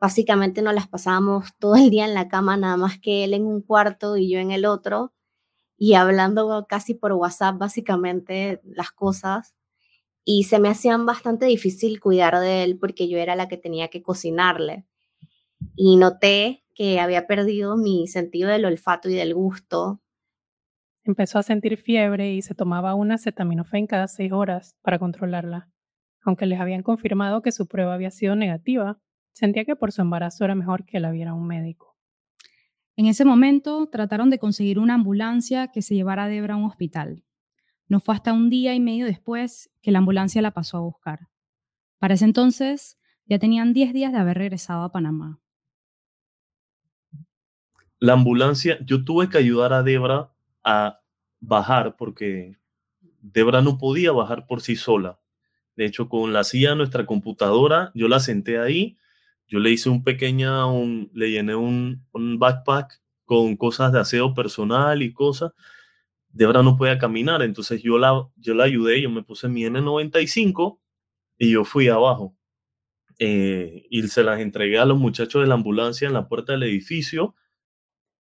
Básicamente 0.03 0.61
nos 0.61 0.73
las 0.73 0.89
pasábamos 0.89 1.55
todo 1.59 1.77
el 1.77 1.89
día 1.89 2.03
en 2.03 2.13
la 2.13 2.27
cama, 2.27 2.57
nada 2.57 2.75
más 2.75 2.99
que 2.99 3.23
él 3.23 3.33
en 3.33 3.45
un 3.45 3.61
cuarto 3.61 4.17
y 4.17 4.29
yo 4.29 4.37
en 4.37 4.51
el 4.51 4.65
otro, 4.65 5.13
y 5.77 5.93
hablando 5.93 6.65
casi 6.67 6.93
por 6.93 7.13
WhatsApp 7.13 7.57
básicamente 7.57 8.59
las 8.65 8.91
cosas. 8.91 9.55
Y 10.25 10.43
se 10.43 10.59
me 10.59 10.67
hacían 10.67 11.05
bastante 11.05 11.45
difícil 11.45 12.01
cuidar 12.01 12.37
de 12.41 12.65
él 12.65 12.77
porque 12.77 13.07
yo 13.07 13.17
era 13.17 13.37
la 13.37 13.47
que 13.47 13.55
tenía 13.55 13.87
que 13.87 14.03
cocinarle. 14.03 14.85
Y 15.73 15.95
noté 15.95 16.65
que 16.75 16.99
había 16.99 17.25
perdido 17.25 17.77
mi 17.77 18.05
sentido 18.07 18.49
del 18.49 18.65
olfato 18.65 19.09
y 19.09 19.13
del 19.13 19.33
gusto. 19.33 20.01
Empezó 21.05 21.39
a 21.39 21.43
sentir 21.43 21.77
fiebre 21.77 22.33
y 22.33 22.41
se 22.41 22.55
tomaba 22.55 22.93
una 22.93 23.15
acetaminofén 23.15 23.87
cada 23.87 24.09
seis 24.09 24.33
horas 24.33 24.75
para 24.81 24.99
controlarla. 24.99 25.69
Aunque 26.25 26.45
les 26.45 26.59
habían 26.59 26.83
confirmado 26.83 27.41
que 27.41 27.53
su 27.53 27.69
prueba 27.69 27.93
había 27.93 28.11
sido 28.11 28.35
negativa, 28.35 28.99
Sentía 29.33 29.65
que 29.65 29.75
por 29.75 29.91
su 29.91 30.01
embarazo 30.01 30.45
era 30.45 30.55
mejor 30.55 30.85
que 30.85 30.99
la 30.99 31.11
viera 31.11 31.33
un 31.33 31.47
médico. 31.47 31.97
En 32.95 33.07
ese 33.07 33.25
momento 33.25 33.87
trataron 33.87 34.29
de 34.29 34.37
conseguir 34.37 34.77
una 34.77 34.93
ambulancia 34.93 35.69
que 35.69 35.81
se 35.81 35.95
llevara 35.95 36.25
a 36.25 36.27
Debra 36.27 36.53
a 36.53 36.57
un 36.57 36.65
hospital. 36.65 37.23
No 37.87 37.99
fue 37.99 38.13
hasta 38.13 38.31
un 38.31 38.49
día 38.49 38.75
y 38.75 38.79
medio 38.79 39.05
después 39.05 39.71
que 39.81 39.91
la 39.91 39.97
ambulancia 39.97 40.41
la 40.43 40.51
pasó 40.51 40.77
a 40.77 40.81
buscar. 40.81 41.27
Para 41.97 42.13
ese 42.13 42.25
entonces 42.25 42.99
ya 43.25 43.39
tenían 43.39 43.73
10 43.73 43.93
días 43.93 44.11
de 44.11 44.19
haber 44.19 44.37
regresado 44.37 44.83
a 44.83 44.91
Panamá. 44.91 45.39
La 47.99 48.13
ambulancia, 48.13 48.77
yo 48.85 49.03
tuve 49.03 49.29
que 49.29 49.37
ayudar 49.39 49.73
a 49.73 49.81
Debra 49.81 50.31
a 50.63 50.99
bajar 51.39 51.95
porque 51.97 52.57
Debra 53.21 53.61
no 53.61 53.77
podía 53.79 54.11
bajar 54.11 54.45
por 54.45 54.61
sí 54.61 54.75
sola. 54.75 55.19
De 55.75 55.85
hecho, 55.85 56.07
con 56.07 56.33
la 56.33 56.43
silla 56.43 56.71
de 56.71 56.75
nuestra 56.75 57.05
computadora, 57.07 57.91
yo 57.95 58.07
la 58.07 58.19
senté 58.19 58.59
ahí 58.59 58.97
yo 59.53 59.59
le 59.59 59.69
hice 59.69 59.87
un 59.87 60.03
pequeña, 60.03 60.65
un, 60.65 61.11
le 61.13 61.29
llené 61.29 61.53
un, 61.53 62.03
un, 62.11 62.39
backpack 62.39 62.99
con 63.23 63.55
cosas 63.55 63.93
de 63.93 63.99
aseo 63.99 64.33
personal 64.33 65.03
y 65.03 65.13
cosas. 65.13 65.51
Debra 66.29 66.63
no 66.63 66.75
podía 66.75 66.97
caminar, 66.97 67.43
entonces 67.43 67.83
yo 67.83 67.99
la, 67.99 68.27
yo 68.35 68.55
la 68.55 68.63
ayudé, 68.63 68.99
yo 68.99 69.11
me 69.11 69.21
puse 69.21 69.47
mi 69.49 69.61
N95 69.61 70.79
y 71.37 71.51
yo 71.51 71.65
fui 71.65 71.87
abajo. 71.87 72.35
Eh, 73.19 73.85
y 73.91 74.01
se 74.07 74.23
las 74.23 74.39
entregué 74.39 74.79
a 74.79 74.85
los 74.85 74.97
muchachos 74.97 75.43
de 75.43 75.47
la 75.47 75.53
ambulancia 75.53 76.07
en 76.07 76.15
la 76.15 76.27
puerta 76.27 76.53
del 76.53 76.63
edificio. 76.63 77.35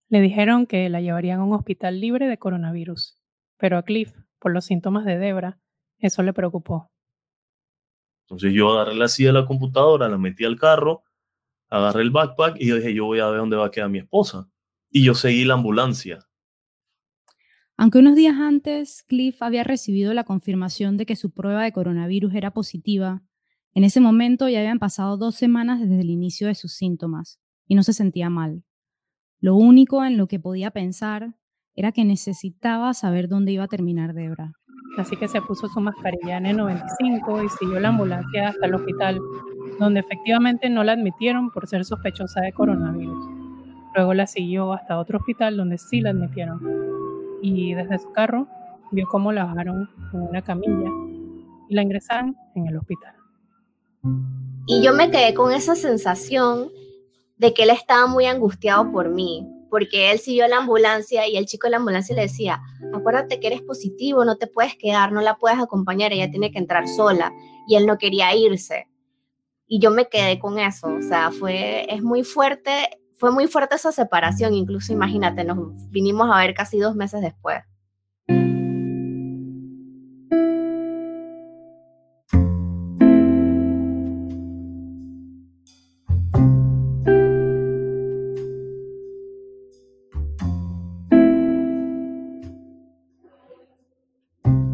Le 0.09 0.19
dijeron 0.19 0.65
que 0.65 0.89
la 0.89 0.99
llevarían 0.99 1.39
a 1.39 1.45
un 1.45 1.53
hospital 1.53 2.01
libre 2.01 2.27
de 2.27 2.37
coronavirus, 2.37 3.21
pero 3.55 3.77
a 3.77 3.83
Cliff, 3.83 4.11
por 4.37 4.51
los 4.51 4.65
síntomas 4.65 5.05
de 5.05 5.17
Debra, 5.17 5.59
eso 5.97 6.23
le 6.23 6.33
preocupó. 6.33 6.91
Entonces 8.23 8.51
yo 8.51 8.73
agarré 8.73 8.95
la 8.95 9.07
silla 9.07 9.29
de 9.29 9.39
la 9.39 9.45
computadora, 9.45 10.09
la 10.09 10.17
metí 10.17 10.43
al 10.43 10.59
carro, 10.59 11.05
agarré 11.71 12.03
el 12.03 12.11
backpack 12.11 12.57
y 12.59 12.67
yo 12.67 12.75
dije, 12.75 12.93
yo 12.93 13.05
voy 13.05 13.19
a 13.19 13.27
ver 13.29 13.39
dónde 13.39 13.55
va 13.55 13.65
a 13.65 13.71
quedar 13.71 13.89
mi 13.89 13.99
esposa. 13.99 14.47
Y 14.91 15.03
yo 15.03 15.15
seguí 15.15 15.45
la 15.45 15.55
ambulancia. 15.55 16.19
Aunque 17.77 17.97
unos 17.97 18.15
días 18.15 18.35
antes 18.35 19.03
Cliff 19.07 19.41
había 19.41 19.63
recibido 19.63 20.13
la 20.13 20.25
confirmación 20.25 20.97
de 20.97 21.07
que 21.07 21.15
su 21.15 21.31
prueba 21.31 21.63
de 21.63 21.71
coronavirus 21.71 22.35
era 22.35 22.51
positiva, 22.51 23.23
en 23.73 23.85
ese 23.85 24.01
momento 24.01 24.49
ya 24.49 24.59
habían 24.59 24.79
pasado 24.79 25.17
dos 25.17 25.35
semanas 25.35 25.79
desde 25.79 26.01
el 26.01 26.09
inicio 26.09 26.47
de 26.47 26.55
sus 26.55 26.73
síntomas 26.73 27.39
y 27.67 27.75
no 27.75 27.83
se 27.83 27.93
sentía 27.93 28.29
mal. 28.29 28.63
Lo 29.39 29.55
único 29.55 30.03
en 30.03 30.17
lo 30.17 30.27
que 30.27 30.39
podía 30.39 30.71
pensar 30.71 31.35
era 31.73 31.93
que 31.93 32.03
necesitaba 32.03 32.93
saber 32.93 33.29
dónde 33.29 33.53
iba 33.53 33.63
a 33.63 33.69
terminar 33.69 34.13
Debra. 34.13 34.51
Así 34.97 35.15
que 35.15 35.29
se 35.29 35.41
puso 35.41 35.69
su 35.69 35.79
mascarilla 35.79 36.39
N95 36.39 37.45
y 37.45 37.49
siguió 37.57 37.79
la 37.79 37.89
ambulancia 37.89 38.49
hasta 38.49 38.65
el 38.65 38.75
hospital, 38.75 39.19
donde 39.79 40.01
efectivamente 40.01 40.69
no 40.69 40.83
la 40.83 40.93
admitieron 40.93 41.51
por 41.51 41.67
ser 41.67 41.85
sospechosa 41.85 42.41
de 42.41 42.53
coronavirus. 42.53 43.41
Luego 43.95 44.13
la 44.13 44.27
siguió 44.27 44.73
hasta 44.73 44.97
otro 44.97 45.19
hospital 45.19 45.57
donde 45.57 45.77
sí 45.77 46.01
la 46.01 46.11
admitieron. 46.11 46.61
Y 47.41 47.73
desde 47.73 47.99
su 47.99 48.11
carro 48.11 48.47
vio 48.91 49.07
cómo 49.07 49.31
la 49.31 49.45
bajaron 49.45 49.89
en 50.13 50.21
una 50.21 50.41
camilla 50.41 50.89
y 51.69 51.73
la 51.73 51.81
ingresaron 51.81 52.35
en 52.55 52.67
el 52.67 52.77
hospital. 52.77 53.15
Y 54.67 54.83
yo 54.83 54.93
me 54.93 55.09
quedé 55.09 55.33
con 55.33 55.51
esa 55.51 55.75
sensación 55.75 56.69
de 57.37 57.53
que 57.53 57.63
él 57.63 57.71
estaba 57.71 58.07
muy 58.07 58.25
angustiado 58.25 58.91
por 58.91 59.09
mí, 59.09 59.47
porque 59.69 60.11
él 60.11 60.19
siguió 60.19 60.47
la 60.47 60.57
ambulancia 60.57 61.27
y 61.27 61.37
el 61.37 61.45
chico 61.45 61.67
de 61.67 61.71
la 61.71 61.77
ambulancia 61.77 62.15
le 62.15 62.23
decía, 62.23 62.61
acuérdate 62.93 63.39
que 63.39 63.47
eres 63.47 63.61
positivo, 63.61 64.23
no 64.25 64.35
te 64.35 64.47
puedes 64.47 64.75
quedar, 64.75 65.11
no 65.11 65.21
la 65.21 65.37
puedes 65.37 65.59
acompañar, 65.59 66.13
ella 66.13 66.29
tiene 66.29 66.51
que 66.51 66.59
entrar 66.59 66.87
sola. 66.87 67.33
Y 67.67 67.75
él 67.75 67.85
no 67.85 67.97
quería 67.97 68.35
irse. 68.35 68.87
Y 69.73 69.79
yo 69.79 69.89
me 69.89 70.09
quedé 70.09 70.37
con 70.37 70.59
eso, 70.59 70.93
o 70.95 71.01
sea, 71.01 71.31
fue, 71.31 71.85
es 71.87 72.03
muy 72.03 72.25
fuerte, 72.25 72.89
fue 73.13 73.31
muy 73.31 73.47
fuerte 73.47 73.75
esa 73.75 73.93
separación, 73.93 74.53
incluso 74.53 74.91
imagínate, 74.91 75.45
nos 75.45 75.89
vinimos 75.89 76.29
a 76.29 76.39
ver 76.39 76.53
casi 76.53 76.77
dos 76.77 76.93
meses 76.93 77.21
después. 77.21 77.59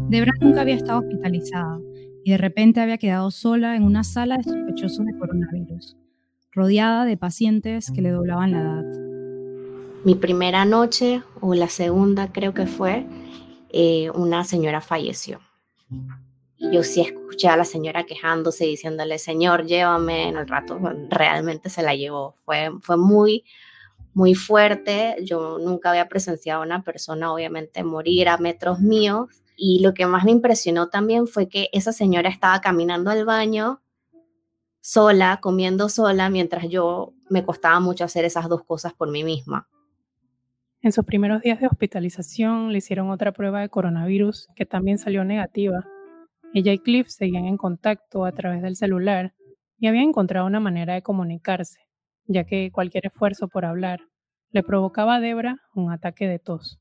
Debra 0.08 0.32
nunca 0.40 0.62
había 0.62 0.74
estado 0.74 0.98
hospitalizada 0.98 1.78
y 2.28 2.32
de 2.32 2.36
repente 2.36 2.82
había 2.82 2.98
quedado 2.98 3.30
sola 3.30 3.74
en 3.74 3.84
una 3.84 4.04
sala 4.04 4.36
de 4.36 4.42
sospechosos 4.42 5.06
de 5.06 5.16
coronavirus, 5.18 5.96
rodeada 6.52 7.06
de 7.06 7.16
pacientes 7.16 7.90
que 7.90 8.02
le 8.02 8.10
doblaban 8.10 8.52
la 8.52 8.60
edad. 8.60 8.84
Mi 10.04 10.14
primera 10.14 10.66
noche, 10.66 11.22
o 11.40 11.54
la 11.54 11.68
segunda 11.68 12.30
creo 12.30 12.52
que 12.52 12.66
fue, 12.66 13.06
eh, 13.70 14.10
una 14.10 14.44
señora 14.44 14.82
falleció. 14.82 15.40
Yo 16.58 16.82
sí 16.82 17.00
escuché 17.00 17.48
a 17.48 17.56
la 17.56 17.64
señora 17.64 18.04
quejándose, 18.04 18.66
diciéndole, 18.66 19.18
Señor, 19.18 19.64
llévame. 19.64 20.28
En 20.28 20.36
el 20.36 20.46
rato 20.46 20.78
realmente 21.08 21.70
se 21.70 21.82
la 21.82 21.94
llevó. 21.94 22.34
Fue, 22.44 22.72
fue 22.82 22.98
muy, 22.98 23.44
muy 24.12 24.34
fuerte. 24.34 25.16
Yo 25.24 25.58
nunca 25.58 25.88
había 25.88 26.10
presenciado 26.10 26.62
una 26.62 26.82
persona, 26.82 27.32
obviamente, 27.32 27.82
morir 27.84 28.28
a 28.28 28.36
metros 28.36 28.80
míos 28.80 29.30
y 29.60 29.80
lo 29.80 29.92
que 29.92 30.06
más 30.06 30.24
me 30.24 30.30
impresionó 30.30 30.88
también 30.88 31.26
fue 31.26 31.48
que 31.48 31.68
esa 31.72 31.92
señora 31.92 32.28
estaba 32.28 32.60
caminando 32.60 33.10
al 33.10 33.24
baño 33.24 33.82
sola, 34.80 35.40
comiendo 35.42 35.88
sola, 35.88 36.30
mientras 36.30 36.68
yo 36.68 37.12
me 37.28 37.44
costaba 37.44 37.80
mucho 37.80 38.04
hacer 38.04 38.24
esas 38.24 38.48
dos 38.48 38.62
cosas 38.62 38.94
por 38.94 39.10
mí 39.10 39.24
misma. 39.24 39.68
En 40.80 40.92
sus 40.92 41.04
primeros 41.04 41.42
días 41.42 41.60
de 41.60 41.66
hospitalización 41.66 42.70
le 42.70 42.78
hicieron 42.78 43.10
otra 43.10 43.32
prueba 43.32 43.60
de 43.60 43.68
coronavirus 43.68 44.46
que 44.54 44.64
también 44.64 44.96
salió 44.96 45.24
negativa. 45.24 45.84
Ella 46.54 46.72
y 46.72 46.78
Cliff 46.78 47.08
seguían 47.08 47.46
en 47.46 47.56
contacto 47.56 48.24
a 48.24 48.32
través 48.32 48.62
del 48.62 48.76
celular 48.76 49.34
y 49.76 49.88
habían 49.88 50.04
encontrado 50.04 50.46
una 50.46 50.60
manera 50.60 50.94
de 50.94 51.02
comunicarse, 51.02 51.80
ya 52.26 52.44
que 52.44 52.70
cualquier 52.70 53.06
esfuerzo 53.06 53.48
por 53.48 53.64
hablar 53.64 54.02
le 54.52 54.62
provocaba 54.62 55.16
a 55.16 55.20
Debra 55.20 55.58
un 55.74 55.90
ataque 55.90 56.28
de 56.28 56.38
tos. 56.38 56.78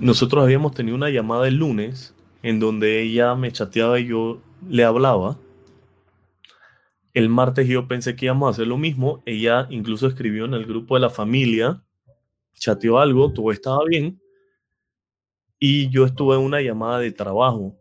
Nosotros 0.00 0.42
habíamos 0.42 0.72
tenido 0.72 0.96
una 0.96 1.10
llamada 1.10 1.48
el 1.48 1.56
lunes 1.56 2.14
en 2.42 2.58
donde 2.58 3.02
ella 3.02 3.34
me 3.34 3.52
chateaba 3.52 4.00
y 4.00 4.06
yo 4.06 4.40
le 4.68 4.84
hablaba. 4.84 5.38
El 7.14 7.28
martes 7.28 7.68
yo 7.68 7.86
pensé 7.86 8.16
que 8.16 8.26
íbamos 8.26 8.48
a 8.48 8.50
hacer 8.50 8.66
lo 8.66 8.78
mismo. 8.78 9.22
Ella 9.26 9.66
incluso 9.70 10.06
escribió 10.06 10.44
en 10.46 10.54
el 10.54 10.66
grupo 10.66 10.94
de 10.94 11.02
la 11.02 11.10
familia, 11.10 11.82
chateó 12.54 12.98
algo, 12.98 13.32
todo 13.32 13.52
estaba 13.52 13.84
bien. 13.86 14.20
Y 15.58 15.90
yo 15.90 16.04
estuve 16.04 16.34
en 16.36 16.42
una 16.42 16.60
llamada 16.60 16.98
de 16.98 17.12
trabajo. 17.12 17.76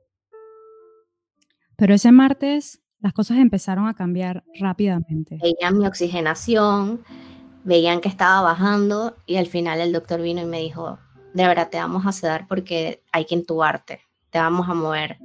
Pero 1.75 1.95
ese 1.95 2.11
martes 2.11 2.81
las 2.99 3.13
cosas 3.13 3.37
empezaron 3.37 3.87
a 3.87 3.95
cambiar 3.95 4.43
rápidamente. 4.59 5.39
Veían 5.41 5.79
mi 5.79 5.87
oxigenación, 5.87 7.01
veían 7.63 7.99
que 7.99 8.09
estaba 8.09 8.41
bajando 8.41 9.17
y 9.25 9.37
al 9.37 9.47
final 9.47 9.81
el 9.81 9.91
doctor 9.91 10.21
vino 10.21 10.41
y 10.41 10.45
me 10.45 10.59
dijo, 10.59 10.99
de 11.33 11.47
verdad 11.47 11.69
te 11.69 11.77
vamos 11.77 12.05
a 12.05 12.11
sedar 12.11 12.47
porque 12.47 13.01
hay 13.11 13.25
que 13.25 13.35
intubarte, 13.35 14.01
te 14.29 14.39
vamos 14.39 14.67
a 14.69 14.73
mover. 14.73 15.17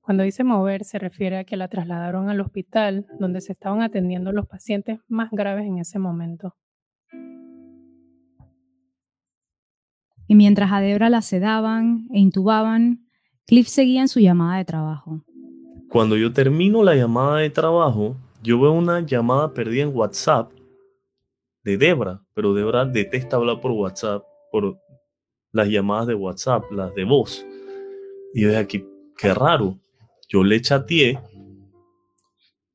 Cuando 0.00 0.24
dice 0.24 0.42
mover 0.42 0.84
se 0.84 0.98
refiere 0.98 1.38
a 1.38 1.44
que 1.44 1.56
la 1.56 1.68
trasladaron 1.68 2.28
al 2.28 2.40
hospital 2.40 3.06
donde 3.18 3.40
se 3.40 3.52
estaban 3.52 3.82
atendiendo 3.82 4.32
los 4.32 4.46
pacientes 4.46 4.98
más 5.08 5.30
graves 5.30 5.66
en 5.66 5.78
ese 5.78 5.98
momento. 5.98 6.56
Y 10.26 10.34
mientras 10.34 10.72
a 10.72 10.80
Debra 10.80 11.10
la 11.10 11.20
sedaban 11.20 12.08
e 12.12 12.18
intubaban, 12.18 13.06
Cliff 13.46 13.68
seguía 13.68 14.00
en 14.00 14.08
su 14.08 14.18
llamada 14.18 14.58
de 14.58 14.64
trabajo. 14.64 15.22
Cuando 15.88 16.16
yo 16.16 16.32
termino 16.32 16.82
la 16.82 16.94
llamada 16.94 17.38
de 17.38 17.50
trabajo, 17.50 18.16
yo 18.42 18.58
veo 18.58 18.72
una 18.72 19.00
llamada 19.00 19.52
perdida 19.52 19.82
en 19.82 19.94
WhatsApp 19.94 20.50
de 21.64 21.76
Debra, 21.76 22.22
pero 22.34 22.54
Debra 22.54 22.86
detesta 22.86 23.36
hablar 23.36 23.60
por 23.60 23.72
WhatsApp, 23.72 24.24
por 24.50 24.78
las 25.52 25.68
llamadas 25.68 26.06
de 26.06 26.14
WhatsApp, 26.14 26.70
las 26.72 26.94
de 26.94 27.04
voz. 27.04 27.46
Y 28.34 28.42
yo 28.42 28.48
dije 28.48 28.60
aquí, 28.60 28.84
qué 29.16 29.34
raro. 29.34 29.78
Yo 30.28 30.42
le 30.42 30.60
chateé 30.60 31.18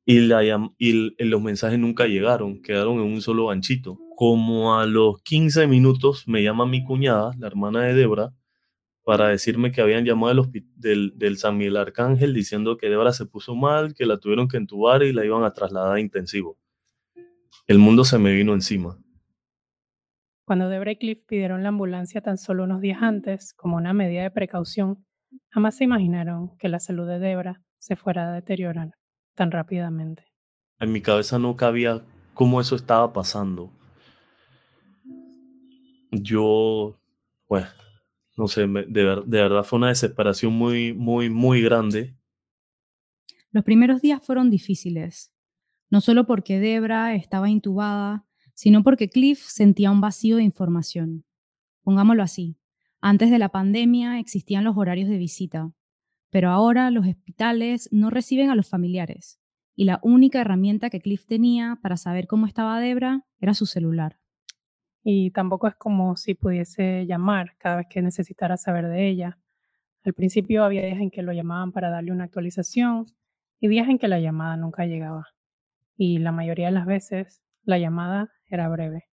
y, 0.05 0.19
la, 0.21 0.43
y 0.77 1.11
los 1.25 1.41
mensajes 1.41 1.77
nunca 1.79 2.05
llegaron, 2.05 2.61
quedaron 2.61 2.99
en 2.99 3.11
un 3.13 3.21
solo 3.21 3.47
ganchito. 3.47 3.99
Como 4.15 4.77
a 4.77 4.85
los 4.85 5.21
15 5.23 5.67
minutos 5.67 6.27
me 6.27 6.43
llama 6.43 6.65
mi 6.65 6.83
cuñada, 6.83 7.33
la 7.37 7.47
hermana 7.47 7.83
de 7.83 7.93
Debra, 7.93 8.33
para 9.03 9.29
decirme 9.29 9.71
que 9.71 9.81
habían 9.81 10.05
llamado 10.05 10.49
del, 10.75 11.13
del, 11.15 11.37
San 11.37 11.57
Miguel 11.57 11.77
Arcángel 11.77 12.33
diciendo 12.33 12.77
que 12.77 12.89
Debra 12.89 13.13
se 13.13 13.25
puso 13.25 13.55
mal, 13.55 13.95
que 13.95 14.05
la 14.05 14.17
tuvieron 14.17 14.47
que 14.47 14.57
entubar 14.57 15.01
y 15.03 15.13
la 15.13 15.25
iban 15.25 15.43
a 15.43 15.53
trasladar 15.53 15.95
a 15.95 15.99
intensivo. 15.99 16.57
El 17.67 17.79
mundo 17.79 18.03
se 18.03 18.17
me 18.17 18.33
vino 18.33 18.53
encima. 18.53 18.97
Cuando 20.47 20.69
Debra 20.69 20.93
y 20.93 20.95
Cliff 20.95 21.25
pidieron 21.27 21.61
la 21.61 21.69
ambulancia 21.69 22.21
tan 22.21 22.37
solo 22.37 22.63
unos 22.63 22.79
días 22.79 22.99
antes, 23.01 23.53
como 23.53 23.75
una 23.75 23.91
medida 23.91 24.23
de 24.23 24.31
precaución, 24.31 25.05
jamás 25.49 25.75
se 25.75 25.83
imaginaron 25.83 26.55
que 26.57 26.69
la 26.69 26.79
salud 26.79 27.05
de 27.05 27.19
Debra 27.19 27.61
se 27.79 27.97
fuera 27.97 28.29
a 28.29 28.31
deteriorar 28.33 28.91
tan 29.35 29.51
rápidamente. 29.51 30.23
En 30.79 30.93
mi 30.93 31.01
cabeza 31.01 31.37
no 31.37 31.57
cabía 31.57 32.01
cómo 32.33 32.61
eso 32.61 32.77
estaba 32.77 33.11
pasando. 33.11 33.73
Yo, 36.11 36.97
pues, 37.47 37.65
no 38.37 38.47
sé, 38.47 38.67
de, 38.67 38.87
de 38.87 39.41
verdad 39.41 39.65
fue 39.65 39.79
una 39.79 39.89
desesperación 39.89 40.53
muy, 40.53 40.93
muy, 40.93 41.29
muy 41.29 41.61
grande. 41.61 42.15
Los 43.51 43.65
primeros 43.65 44.01
días 44.01 44.25
fueron 44.25 44.49
difíciles, 44.49 45.33
no 45.89 45.99
solo 45.99 46.25
porque 46.25 46.57
Debra 46.57 47.15
estaba 47.15 47.49
intubada, 47.49 48.26
sino 48.57 48.81
porque 48.81 49.07
Cliff 49.07 49.39
sentía 49.43 49.91
un 49.91 50.01
vacío 50.01 50.37
de 50.37 50.43
información. 50.43 51.25
Pongámoslo 51.83 52.23
así, 52.23 52.57
antes 52.99 53.29
de 53.29 53.37
la 53.37 53.49
pandemia 53.49 54.17
existían 54.17 54.63
los 54.63 54.75
horarios 54.75 55.09
de 55.09 55.19
visita, 55.19 55.71
pero 56.31 56.49
ahora 56.49 56.89
los 56.89 57.05
hospitales 57.05 57.87
no 57.91 58.09
reciben 58.09 58.49
a 58.49 58.55
los 58.55 58.67
familiares, 58.67 59.39
y 59.75 59.83
la 59.83 59.99
única 60.01 60.41
herramienta 60.41 60.89
que 60.89 60.99
Cliff 60.99 61.27
tenía 61.27 61.77
para 61.83 61.97
saber 61.97 62.25
cómo 62.25 62.47
estaba 62.47 62.79
Debra 62.79 63.27
era 63.39 63.53
su 63.53 63.67
celular. 63.67 64.17
Y 65.03 65.29
tampoco 65.29 65.67
es 65.67 65.75
como 65.75 66.17
si 66.17 66.33
pudiese 66.33 67.05
llamar 67.05 67.55
cada 67.59 67.75
vez 67.75 67.87
que 67.87 68.01
necesitara 68.01 68.57
saber 68.57 68.87
de 68.87 69.07
ella. 69.07 69.37
Al 70.03 70.15
principio 70.15 70.63
había 70.63 70.83
días 70.83 70.99
en 70.99 71.11
que 71.11 71.21
lo 71.21 71.31
llamaban 71.31 71.71
para 71.71 71.91
darle 71.91 72.11
una 72.11 72.23
actualización 72.23 73.05
y 73.59 73.67
días 73.67 73.87
en 73.87 73.99
que 73.99 74.07
la 74.07 74.19
llamada 74.19 74.57
nunca 74.57 74.87
llegaba. 74.87 75.27
Y 75.95 76.17
la 76.17 76.31
mayoría 76.31 76.65
de 76.65 76.71
las 76.71 76.87
veces 76.87 77.43
la 77.63 77.77
llamada 77.77 78.31
era 78.49 78.69
breve. 78.69 79.05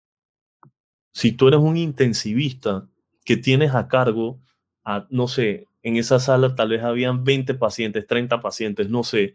Si 1.11 1.31
tú 1.31 1.47
eres 1.47 1.59
un 1.59 1.77
intensivista 1.77 2.87
que 3.23 3.37
tienes 3.37 3.75
a 3.75 3.87
cargo, 3.87 4.41
a, 4.83 5.07
no 5.09 5.27
sé, 5.27 5.67
en 5.81 5.97
esa 5.97 6.19
sala 6.19 6.55
tal 6.55 6.69
vez 6.69 6.83
habían 6.83 7.23
20 7.23 7.53
pacientes, 7.53 8.07
30 8.07 8.41
pacientes, 8.41 8.89
no 8.89 9.03
sé, 9.03 9.33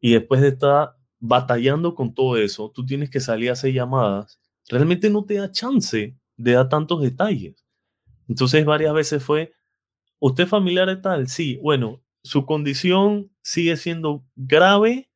y 0.00 0.12
después 0.12 0.40
de 0.40 0.48
estar 0.48 0.96
batallando 1.18 1.94
con 1.94 2.14
todo 2.14 2.36
eso, 2.36 2.70
tú 2.70 2.84
tienes 2.84 3.10
que 3.10 3.20
salir 3.20 3.50
a 3.50 3.52
hacer 3.52 3.72
llamadas, 3.72 4.40
realmente 4.68 5.10
no 5.10 5.24
te 5.24 5.34
da 5.34 5.50
chance 5.50 6.16
de 6.36 6.52
dar 6.52 6.68
tantos 6.68 7.02
detalles. 7.02 7.64
Entonces 8.28 8.64
varias 8.64 8.94
veces 8.94 9.22
fue, 9.22 9.52
¿usted 10.18 10.46
familiar 10.46 10.88
es 10.88 11.02
tal? 11.02 11.28
Sí, 11.28 11.58
bueno, 11.62 12.02
su 12.22 12.46
condición 12.46 13.30
sigue 13.42 13.76
siendo 13.76 14.24
grave, 14.36 15.09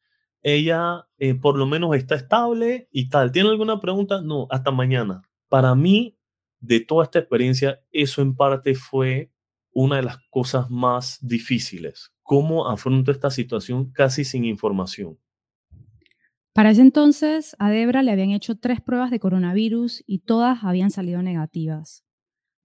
ella 0.45 1.09
eh, 1.19 1.35
por 1.35 1.59
lo 1.59 1.67
menos 1.67 1.97
está 1.97 2.15
estable 2.15 2.89
y 2.93 3.09
tal. 3.09 3.33
¿Tiene 3.33 3.49
alguna 3.49 3.81
pregunta? 3.81 4.21
No, 4.21 4.47
hasta 4.51 4.71
mañana. 4.71 5.23
Para 5.49 5.75
mí, 5.75 6.19
de 6.61 6.81
toda 6.81 7.05
esta 7.05 7.19
experiencia, 7.19 7.81
eso 7.91 8.21
en 8.23 8.37
parte 8.37 8.75
fue 8.75 9.33
una 9.73 9.97
de 9.97 10.03
las 10.03 10.19
cosas 10.31 10.71
más 10.71 11.19
difíciles. 11.23 12.13
¿Cómo 12.23 12.69
afronto 12.69 13.11
esta 13.11 13.31
situación 13.31 13.91
casi 13.91 14.25
sin 14.25 14.45
información? 14.45 15.19
Para 16.53 16.71
ese 16.71 16.83
entonces, 16.83 17.57
a 17.59 17.71
Debra 17.71 18.03
le 18.03 18.13
habían 18.13 18.31
hecho 18.31 18.55
tres 18.57 18.81
pruebas 18.81 19.11
de 19.11 19.19
coronavirus 19.19 20.05
y 20.07 20.21
todas 20.21 20.63
habían 20.63 20.91
salido 20.91 21.23
negativas. 21.23 22.05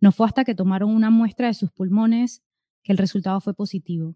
No 0.01 0.11
fue 0.11 0.27
hasta 0.27 0.43
que 0.43 0.53
tomaron 0.53 0.93
una 0.93 1.09
muestra 1.09 1.47
de 1.47 1.53
sus 1.53 1.71
pulmones 1.71 2.43
que 2.83 2.91
el 2.91 2.97
resultado 2.97 3.39
fue 3.41 3.53
positivo. 3.53 4.15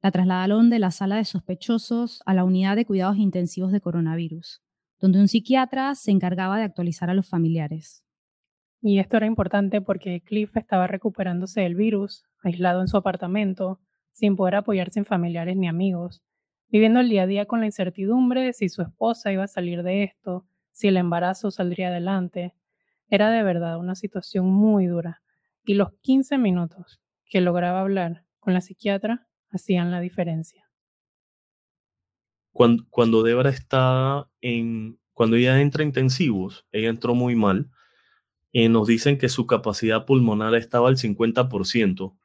La 0.00 0.12
trasladaron 0.12 0.70
de 0.70 0.78
la 0.78 0.92
sala 0.92 1.16
de 1.16 1.24
sospechosos 1.24 2.22
a 2.24 2.32
la 2.32 2.44
unidad 2.44 2.76
de 2.76 2.84
cuidados 2.84 3.16
intensivos 3.16 3.72
de 3.72 3.80
coronavirus, 3.80 4.62
donde 5.00 5.18
un 5.18 5.26
psiquiatra 5.26 5.94
se 5.96 6.12
encargaba 6.12 6.56
de 6.56 6.64
actualizar 6.64 7.10
a 7.10 7.14
los 7.14 7.28
familiares. 7.28 8.04
Y 8.80 9.00
esto 9.00 9.16
era 9.16 9.26
importante 9.26 9.80
porque 9.80 10.20
Cliff 10.20 10.56
estaba 10.56 10.86
recuperándose 10.86 11.62
del 11.62 11.74
virus, 11.74 12.24
aislado 12.44 12.80
en 12.80 12.86
su 12.86 12.96
apartamento, 12.96 13.80
sin 14.12 14.36
poder 14.36 14.54
apoyarse 14.54 15.00
en 15.00 15.04
familiares 15.04 15.56
ni 15.56 15.66
amigos, 15.66 16.22
viviendo 16.68 17.00
el 17.00 17.08
día 17.08 17.22
a 17.22 17.26
día 17.26 17.46
con 17.46 17.58
la 17.58 17.66
incertidumbre 17.66 18.42
de 18.42 18.52
si 18.52 18.68
su 18.68 18.82
esposa 18.82 19.32
iba 19.32 19.44
a 19.44 19.48
salir 19.48 19.82
de 19.82 20.04
esto, 20.04 20.46
si 20.70 20.86
el 20.86 20.96
embarazo 20.96 21.50
saldría 21.50 21.88
adelante. 21.88 22.54
Era 23.08 23.30
de 23.30 23.42
verdad 23.42 23.78
una 23.78 23.96
situación 23.96 24.46
muy 24.46 24.86
dura, 24.86 25.22
y 25.64 25.74
los 25.74 25.92
15 26.02 26.38
minutos 26.38 27.00
que 27.24 27.40
lograba 27.40 27.80
hablar 27.80 28.24
con 28.38 28.54
la 28.54 28.60
psiquiatra 28.60 29.27
hacían 29.50 29.90
la 29.90 30.00
diferencia. 30.00 30.68
Cuando, 32.52 32.84
cuando 32.90 33.22
Debra 33.22 33.50
está 33.50 34.28
en, 34.40 34.98
cuando 35.12 35.36
ella 35.36 35.60
entra 35.60 35.82
en 35.82 35.88
intensivos, 35.88 36.66
ella 36.72 36.88
entró 36.88 37.14
muy 37.14 37.36
mal, 37.36 37.70
eh, 38.52 38.68
nos 38.68 38.88
dicen 38.88 39.18
que 39.18 39.28
su 39.28 39.46
capacidad 39.46 40.06
pulmonar 40.06 40.54
estaba 40.54 40.88
al 40.88 40.96
50%. 40.96 42.16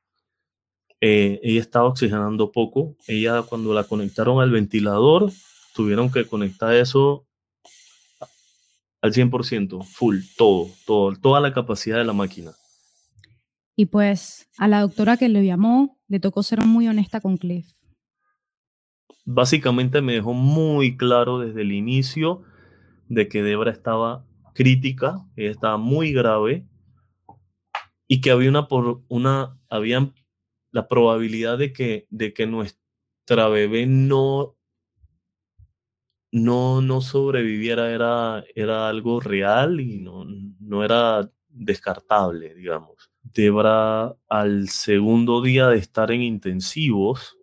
Eh, 1.02 1.40
ella 1.44 1.60
estaba 1.60 1.88
oxigenando 1.88 2.52
poco. 2.52 2.96
Ella 3.08 3.42
cuando 3.44 3.74
la 3.74 3.84
conectaron 3.84 4.42
al 4.42 4.52
ventilador, 4.52 5.32
tuvieron 5.76 6.12
que 6.12 6.26
conectar 6.26 6.74
eso 6.74 7.28
al 9.02 9.12
100%, 9.12 9.84
full, 9.84 10.20
todo, 10.38 10.70
todo, 10.86 11.14
toda 11.18 11.42
la 11.42 11.54
capacidad 11.54 11.98
de 11.98 12.06
la 12.06 12.14
máquina. 12.14 12.54
Y 13.76 13.88
pues 13.88 14.48
a 14.58 14.70
la 14.70 14.80
doctora 14.80 15.18
que 15.18 15.28
le 15.28 15.46
llamó 15.46 16.00
le 16.13 16.19
tocó 16.19 16.43
ser 16.43 16.63
muy 16.63 16.88
honesta 16.88 17.19
con 17.21 17.38
Cliff. 17.38 17.67
Básicamente 19.26 19.99
me 19.99 20.13
dejó 20.13 20.34
muy 20.34 20.95
claro 20.95 21.39
desde 21.39 21.62
el 21.62 21.71
inicio 21.71 22.43
de 23.10 23.28
que 23.28 23.41
Debra 23.41 23.71
estaba 23.71 24.23
crítica, 24.54 25.26
ella 25.36 25.49
estaba 25.49 25.78
muy 25.78 26.13
grave 26.13 26.67
y 28.08 28.21
que 28.21 28.30
había 28.30 28.49
una, 28.49 28.67
por, 28.67 29.02
una 29.08 29.58
había 29.69 30.13
la 30.69 30.88
probabilidad 30.88 31.58
de 31.58 31.73
que, 31.73 32.06
de 32.12 32.32
que 32.32 32.45
nuestra 32.45 33.47
bebé 33.47 33.88
no, 33.88 34.56
no, 36.32 36.82
no 36.82 37.02
sobreviviera 37.02 37.89
era, 37.89 38.43
era 38.54 38.88
algo 38.88 39.19
real 39.19 39.80
y 39.80 39.97
no, 39.97 40.26
no 40.26 40.84
era 40.84 41.28
descartable, 41.49 42.54
digamos. 42.54 43.12
Debra, 43.24 44.16
al 44.30 44.70
segundo 44.70 45.42
día 45.42 45.68
de 45.68 45.78
estar 45.78 46.12
en 46.12 46.22
intensivos, 46.22 47.38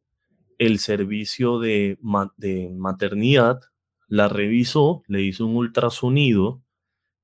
el 0.58 0.78
servicio 0.78 1.58
de, 1.58 1.98
de 2.36 2.70
maternidad 2.76 3.60
la 4.06 4.28
revisó, 4.28 5.02
le 5.06 5.22
hizo 5.22 5.46
un 5.46 5.56
ultrasonido 5.56 6.62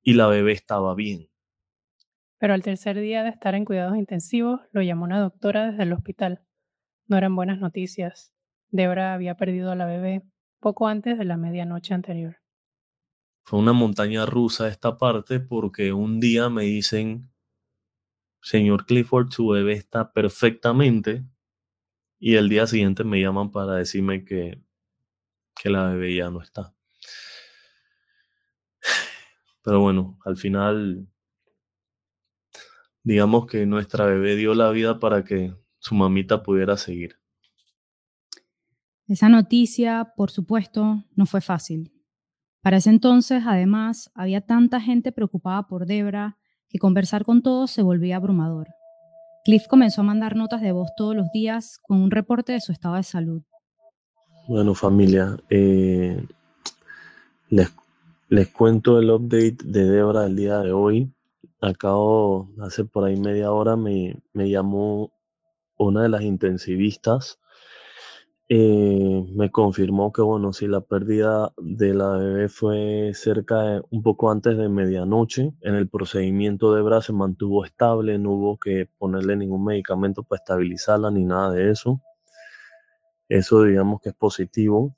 y 0.03 0.15
la 0.15 0.27
bebé 0.29 0.53
estaba 0.53 0.95
bien. 0.95 1.29
Pero 2.39 2.55
al 2.55 2.63
tercer 2.63 2.99
día 3.01 3.23
de 3.23 3.31
estar 3.31 3.55
en 3.55 3.65
cuidados 3.65 3.97
intensivos, 3.97 4.61
lo 4.73 4.83
llamó 4.83 5.05
una 5.05 5.21
doctora 5.21 5.71
desde 5.71 5.83
el 5.83 5.93
hospital. 5.93 6.43
No 7.07 7.17
eran 7.17 7.35
buenas 7.35 7.59
noticias. 7.59 8.33
Debra 8.71 9.15
había 9.15 9.37
perdido 9.37 9.71
a 9.71 9.75
la 9.75 9.87
bebé 9.87 10.23
poco 10.61 10.87
antes 10.87 11.19
de 11.19 11.25
la 11.25 11.37
medianoche 11.37 11.95
anterior. 11.95 12.37
Fue 13.45 13.59
una 13.59 13.73
montaña 13.73 14.27
rusa 14.27 14.69
esta 14.69 14.99
parte 14.99 15.41
porque 15.41 15.93
un 15.93 16.21
día 16.21 16.49
me 16.51 16.65
dicen, 16.65 17.31
señor 18.47 18.87
Clifford, 18.87 19.33
su 19.33 19.49
bebé 19.49 19.73
está 19.73 20.13
perfectamente. 20.13 21.25
Y 22.21 22.37
el 22.37 22.49
día 22.49 22.69
siguiente 22.69 23.03
me 23.03 23.21
llaman 23.21 23.51
para 23.51 23.75
decirme 23.75 24.25
que, 24.25 24.63
que 25.61 25.69
la 25.69 25.89
bebé 25.89 26.15
ya 26.15 26.31
no 26.31 26.41
está. 26.41 26.73
Pero 29.65 29.81
bueno, 29.81 30.17
al 30.25 30.37
final, 30.37 31.09
digamos 33.03 33.47
que 33.47 33.67
nuestra 33.67 34.07
bebé 34.07 34.37
dio 34.37 34.55
la 34.55 34.71
vida 34.71 35.01
para 35.01 35.25
que 35.25 35.53
su 35.81 35.97
mamita 35.97 36.45
pudiera 36.45 36.77
seguir. 36.77 37.19
Esa 39.09 39.29
noticia, 39.29 40.13
por 40.17 40.31
supuesto, 40.31 41.05
no 41.17 41.27
fue 41.27 41.41
fácil. 41.41 41.93
Para 42.61 42.77
ese 42.77 42.91
entonces, 42.91 43.43
además, 43.45 44.13
había 44.15 44.41
tanta 44.41 44.81
gente 44.81 45.11
preocupada 45.11 45.67
por 45.67 45.87
Debra 45.87 46.39
que 46.69 46.79
conversar 46.79 47.25
con 47.25 47.43
todos 47.43 47.71
se 47.71 47.83
volvía 47.83 48.17
abrumador. 48.17 48.69
Cliff 49.45 49.67
comenzó 49.69 50.01
a 50.01 50.05
mandar 50.05 50.37
notas 50.37 50.61
de 50.61 50.73
voz 50.73 50.91
todos 50.97 51.15
los 51.15 51.31
días 51.33 51.79
con 51.83 52.01
un 52.01 52.11
reporte 52.11 52.53
de 52.53 52.61
su 52.61 52.73
estado 52.73 52.97
de 52.97 53.03
salud. 53.03 53.43
Bueno, 54.49 54.75
familia, 54.75 55.37
eh, 55.51 56.25
les 57.49 57.71
les 58.29 58.49
cuento 58.49 58.99
el 58.99 59.11
update 59.11 59.59
de 59.65 59.85
Debra 59.85 60.23
del 60.23 60.35
día 60.35 60.59
de 60.59 60.73
hoy. 60.73 61.13
Acabo, 61.61 62.51
hace 62.61 62.85
por 62.85 63.05
ahí 63.05 63.17
media 63.17 63.53
hora, 63.53 63.77
me, 63.77 64.21
me 64.33 64.51
llamó 64.51 65.13
una 65.79 66.03
de 66.03 66.09
las 66.09 66.23
intensivistas 66.23 67.39
eh, 68.49 69.27
me 69.35 69.51
confirmó 69.51 70.13
que, 70.13 70.23
bueno, 70.23 70.53
si 70.53 70.69
la 70.69 70.81
pérdida 70.81 71.53
de 71.59 71.95
la 71.95 72.11
bebé 72.11 72.49
fue 72.49 73.11
cerca 73.15 73.61
de 73.63 73.83
un 73.91 74.03
poco 74.03 74.31
antes 74.31 74.57
de 74.57 74.69
medianoche, 74.69 75.53
en 75.63 75.75
el 75.75 75.89
procedimiento 75.89 76.71
de 76.71 76.79
Debra 76.79 77.03
se 77.03 77.13
mantuvo 77.13 77.65
estable, 77.65 78.19
no 78.19 78.33
hubo 78.33 78.57
que 78.59 78.89
ponerle 78.99 79.37
ningún 79.37 79.65
medicamento 79.65 80.23
para 80.23 80.39
estabilizarla 80.39 81.11
ni 81.11 81.25
nada 81.25 81.51
de 81.51 81.71
eso. 81.71 82.01
Eso 83.29 83.65
digamos 83.65 84.01
que 84.01 84.11
es 84.11 84.15
positivo. 84.15 84.95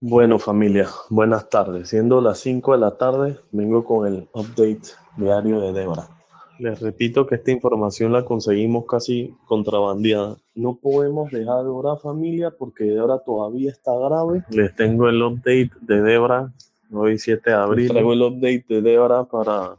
Bueno 0.00 0.38
familia, 0.38 0.86
buenas 1.08 1.48
tardes. 1.48 1.88
Siendo 1.88 2.20
las 2.20 2.38
5 2.40 2.72
de 2.72 2.78
la 2.78 2.98
tarde, 2.98 3.38
vengo 3.52 3.84
con 3.84 4.06
el 4.06 4.28
update 4.34 4.82
diario 5.16 5.62
de 5.62 5.72
Debra. 5.72 6.13
Les 6.58 6.80
repito 6.80 7.26
que 7.26 7.34
esta 7.34 7.50
información 7.50 8.12
la 8.12 8.24
conseguimos 8.24 8.84
casi 8.86 9.34
contrabandeada. 9.46 10.36
No 10.54 10.76
podemos 10.76 11.30
dejar 11.30 11.64
de 11.64 11.68
orar 11.68 11.98
familia 11.98 12.52
porque 12.56 12.84
Debra 12.84 13.18
todavía 13.18 13.70
está 13.70 13.92
grave. 13.98 14.44
Les 14.50 14.74
tengo 14.76 15.08
el 15.08 15.20
update 15.20 15.70
de 15.80 16.02
Debra 16.02 16.52
hoy 16.92 17.18
7 17.18 17.50
de 17.50 17.56
abril. 17.56 17.84
Les 17.84 17.92
traigo 17.92 18.12
el 18.12 18.22
update 18.22 18.64
de 18.68 18.82
Debra 18.82 19.24
para, 19.24 19.76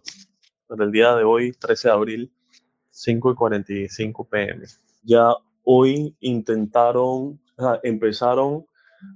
para 0.68 0.84
el 0.84 0.92
día 0.92 1.16
de 1.16 1.24
hoy 1.24 1.54
13 1.54 1.88
de 1.88 1.94
abril 1.94 2.34
5 2.90 3.32
y 3.32 3.36
45 3.36 4.28
pm. 4.28 4.66
Ya 5.04 5.34
hoy 5.64 6.14
intentaron, 6.20 7.40
empezaron 7.84 8.66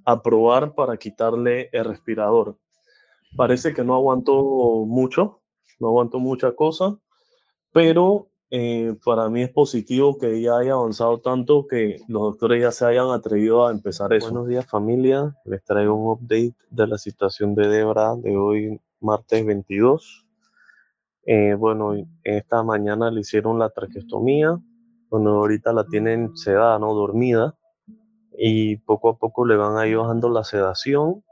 a 0.06 0.22
probar 0.22 0.76
para 0.76 0.96
quitarle 0.96 1.70
el 1.74 1.86
respirador. 1.86 2.58
Parece 3.36 3.74
que 3.74 3.84
no 3.84 3.96
aguantó 3.96 4.86
mucho, 4.86 5.42
no 5.80 5.90
aguantó 5.90 6.20
mucha 6.20 6.54
cosa 6.54 6.98
pero 7.72 8.30
eh, 8.52 8.96
para 9.06 9.30
mí 9.30 9.44
es 9.44 9.52
positivo 9.52 10.18
que 10.18 10.42
ya 10.42 10.58
haya 10.58 10.74
avanzado 10.74 11.20
tanto 11.20 11.68
que 11.68 12.02
los 12.08 12.24
doctores 12.24 12.62
ya 12.62 12.72
se 12.72 12.86
hayan 12.86 13.12
atrevido 13.12 13.68
a 13.68 13.72
empezar 13.72 14.12
eso. 14.14 14.32
Buenos 14.32 14.48
días 14.48 14.66
familia, 14.66 15.36
les 15.46 15.64
traigo 15.64 15.94
un 15.94 16.12
update 16.12 16.56
de 16.72 16.88
la 16.88 16.98
situación 16.98 17.54
de 17.54 17.68
Debra 17.68 18.16
de 18.16 18.36
hoy 18.36 18.82
martes 19.00 19.46
22. 19.46 20.26
Eh, 21.26 21.54
bueno, 21.54 21.94
esta 22.24 22.64
mañana 22.64 23.12
le 23.12 23.22
hicieron 23.22 23.60
la 23.60 23.70
traqueostomía, 23.70 24.60
bueno, 25.10 25.36
ahorita 25.36 25.72
la 25.74 25.86
tienen 25.86 26.36
sedada, 26.36 26.80
¿no? 26.80 26.96
Dormida, 26.96 27.56
y 28.36 28.78
poco 28.78 29.10
a 29.10 29.18
poco 29.18 29.46
le 29.46 29.58
van 29.58 29.78
a 29.78 29.86
ir 29.86 29.98
bajando 29.98 30.30
la 30.30 30.44
sedación 30.44 31.24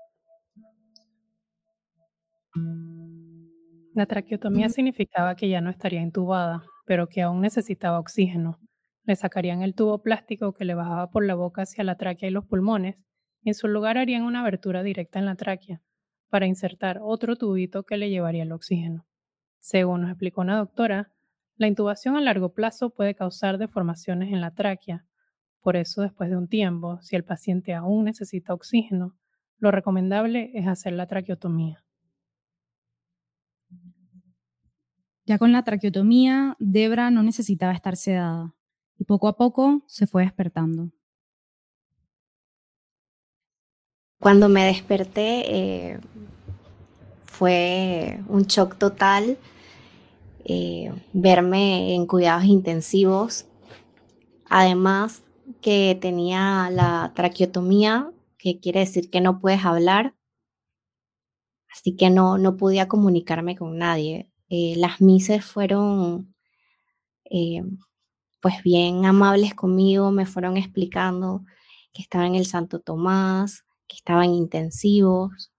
La 3.98 4.06
traqueotomía 4.06 4.70
significaba 4.70 5.36
que 5.36 5.50
ya 5.50 5.60
no 5.60 5.72
estaría 5.72 6.04
intubada, 6.04 6.62
pero 6.86 7.08
que 7.08 7.24
aún 7.24 7.42
necesitaba 7.42 7.98
oxígeno. 7.98 8.60
Le 9.06 9.16
sacarían 9.16 9.64
el 9.64 9.74
tubo 9.74 10.04
plástico 10.04 10.54
que 10.54 10.66
le 10.66 10.76
bajaba 10.76 11.10
por 11.10 11.26
la 11.26 11.34
boca 11.34 11.64
hacia 11.64 11.84
la 11.84 11.96
tráquea 11.96 12.30
y 12.30 12.32
los 12.32 12.46
pulmones, 12.46 12.98
y 13.42 13.50
en 13.50 13.56
su 13.56 13.68
lugar 13.68 13.98
harían 13.98 14.22
una 14.22 14.42
abertura 14.42 14.84
directa 14.84 15.18
en 15.18 15.26
la 15.26 15.34
tráquea, 15.34 15.82
para 16.30 16.46
insertar 16.46 17.00
otro 17.02 17.38
tubito 17.38 17.86
que 17.86 17.98
le 17.98 18.12
llevaría 18.12 18.44
el 18.44 18.52
oxígeno. 18.52 19.08
Según 19.58 20.02
nos 20.02 20.12
explicó 20.12 20.42
una 20.42 20.58
doctora, 20.58 21.12
la 21.56 21.66
intubación 21.66 22.16
a 22.16 22.22
largo 22.22 22.54
plazo 22.54 22.92
puede 22.92 23.16
causar 23.16 23.58
deformaciones 23.58 24.32
en 24.32 24.42
la 24.42 24.52
tráquea. 24.52 25.06
Por 25.60 25.76
eso, 25.76 26.04
después 26.04 26.30
de 26.30 26.38
un 26.38 26.48
tiempo, 26.48 27.02
si 27.02 27.16
el 27.16 27.24
paciente 27.24 27.74
aún 27.74 28.04
necesita 28.04 28.54
oxígeno, 28.54 29.16
lo 29.58 29.72
recomendable 29.72 30.52
es 30.54 30.68
hacer 30.68 30.94
la 30.94 31.08
traqueotomía. 31.08 31.84
Ya 35.28 35.38
con 35.38 35.52
la 35.52 35.66
traqueotomía, 35.66 36.56
Debra 36.58 37.12
no 37.12 37.22
necesitaba 37.22 37.74
estar 37.74 37.98
sedada 37.98 38.56
y 38.98 39.04
poco 39.04 39.28
a 39.28 39.36
poco 39.36 39.82
se 39.86 40.08
fue 40.08 40.24
despertando. 40.24 40.90
Cuando 44.22 44.48
me 44.48 44.64
desperté 44.64 45.92
eh, 45.92 46.00
fue 47.26 48.22
un 48.30 48.44
shock 48.44 48.78
total 48.78 49.38
eh, 50.46 50.94
verme 51.12 51.94
en 51.94 52.06
cuidados 52.06 52.46
intensivos. 52.46 53.48
Además 54.50 55.24
que 55.60 55.98
tenía 56.00 56.70
la 56.72 57.12
traqueotomía, 57.14 58.14
que 58.38 58.62
quiere 58.62 58.80
decir 58.80 59.10
que 59.10 59.20
no 59.20 59.42
puedes 59.42 59.66
hablar, 59.66 60.16
así 61.70 61.98
que 61.98 62.10
no, 62.10 62.38
no 62.38 62.56
podía 62.56 62.88
comunicarme 62.88 63.58
con 63.58 63.78
nadie. 63.78 64.32
Eh, 64.50 64.76
las 64.78 65.02
mises 65.02 65.46
fueron 65.46 66.34
eh, 67.26 67.64
pues 68.42 68.64
bien 68.64 69.06
amables 69.06 69.54
conmigo, 69.54 70.12
me 70.12 70.26
fueron 70.26 70.58
explicando 70.58 71.44
que 71.94 72.02
estaba 72.02 72.28
en 72.28 72.36
el 72.36 72.46
Santo 72.46 72.80
Tomás, 72.80 73.66
que 73.88 73.98
estaban 73.98 74.34
intensivos, 74.34 75.52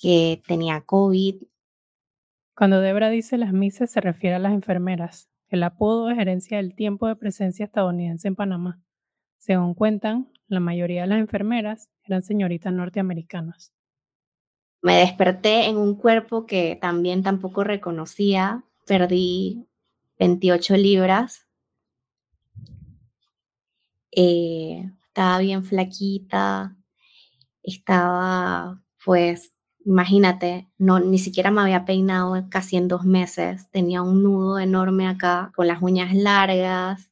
que 0.00 0.42
tenía 0.46 0.80
COVID. 0.82 1.42
Cuando 2.54 2.80
Debra 2.80 3.10
dice 3.10 3.36
las 3.36 3.52
mises 3.52 3.90
se 3.90 4.00
refiere 4.00 4.36
a 4.36 4.38
las 4.38 4.52
enfermeras. 4.52 5.28
El 5.48 5.62
apodo 5.62 6.10
es 6.10 6.18
herencia 6.18 6.58
del 6.58 6.74
tiempo 6.74 7.08
de 7.08 7.16
presencia 7.16 7.64
estadounidense 7.64 8.28
en 8.28 8.36
Panamá. 8.36 8.80
Según 9.38 9.74
cuentan, 9.74 10.30
la 10.46 10.60
mayoría 10.60 11.02
de 11.02 11.08
las 11.08 11.18
enfermeras 11.18 11.90
eran 12.04 12.22
señoritas 12.22 12.72
norteamericanas. 12.72 13.72
Me 14.82 14.96
desperté 14.96 15.66
en 15.66 15.76
un 15.76 15.94
cuerpo 15.94 16.46
que 16.46 16.78
también 16.80 17.22
tampoco 17.22 17.64
reconocía. 17.64 18.64
Perdí 18.86 19.66
28 20.18 20.76
libras. 20.76 21.46
Eh, 24.12 24.90
estaba 25.06 25.38
bien 25.38 25.64
flaquita. 25.64 26.76
Estaba, 27.62 28.82
pues, 29.04 29.54
imagínate, 29.84 30.70
no, 30.78 30.98
ni 31.00 31.18
siquiera 31.18 31.50
me 31.50 31.60
había 31.62 31.84
peinado 31.84 32.34
casi 32.50 32.76
en 32.76 32.88
dos 32.88 33.04
meses. 33.04 33.70
Tenía 33.70 34.02
un 34.02 34.22
nudo 34.22 34.58
enorme 34.58 35.08
acá, 35.08 35.52
con 35.56 35.66
las 35.68 35.82
uñas 35.82 36.14
largas, 36.14 37.10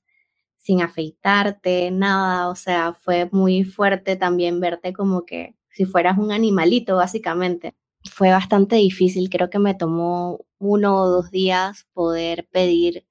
sin 0.58 0.82
afeitarte, 0.82 1.90
nada. 1.90 2.48
O 2.48 2.56
sea, 2.56 2.94
fue 2.94 3.28
muy 3.32 3.64
fuerte 3.64 4.16
también 4.16 4.60
verte 4.60 4.92
como 4.94 5.26
que 5.26 5.57
si 5.78 5.84
fueras 5.84 6.18
un 6.18 6.32
animalito, 6.32 6.96
básicamente. 6.96 7.76
Fue 8.10 8.30
bastante 8.30 8.74
difícil, 8.74 9.30
creo 9.30 9.48
que 9.48 9.60
me 9.60 9.76
tomó 9.76 10.44
uno 10.58 10.96
o 10.96 11.08
dos 11.08 11.30
días 11.30 11.86
poder 11.92 12.48
pedir 12.50 13.06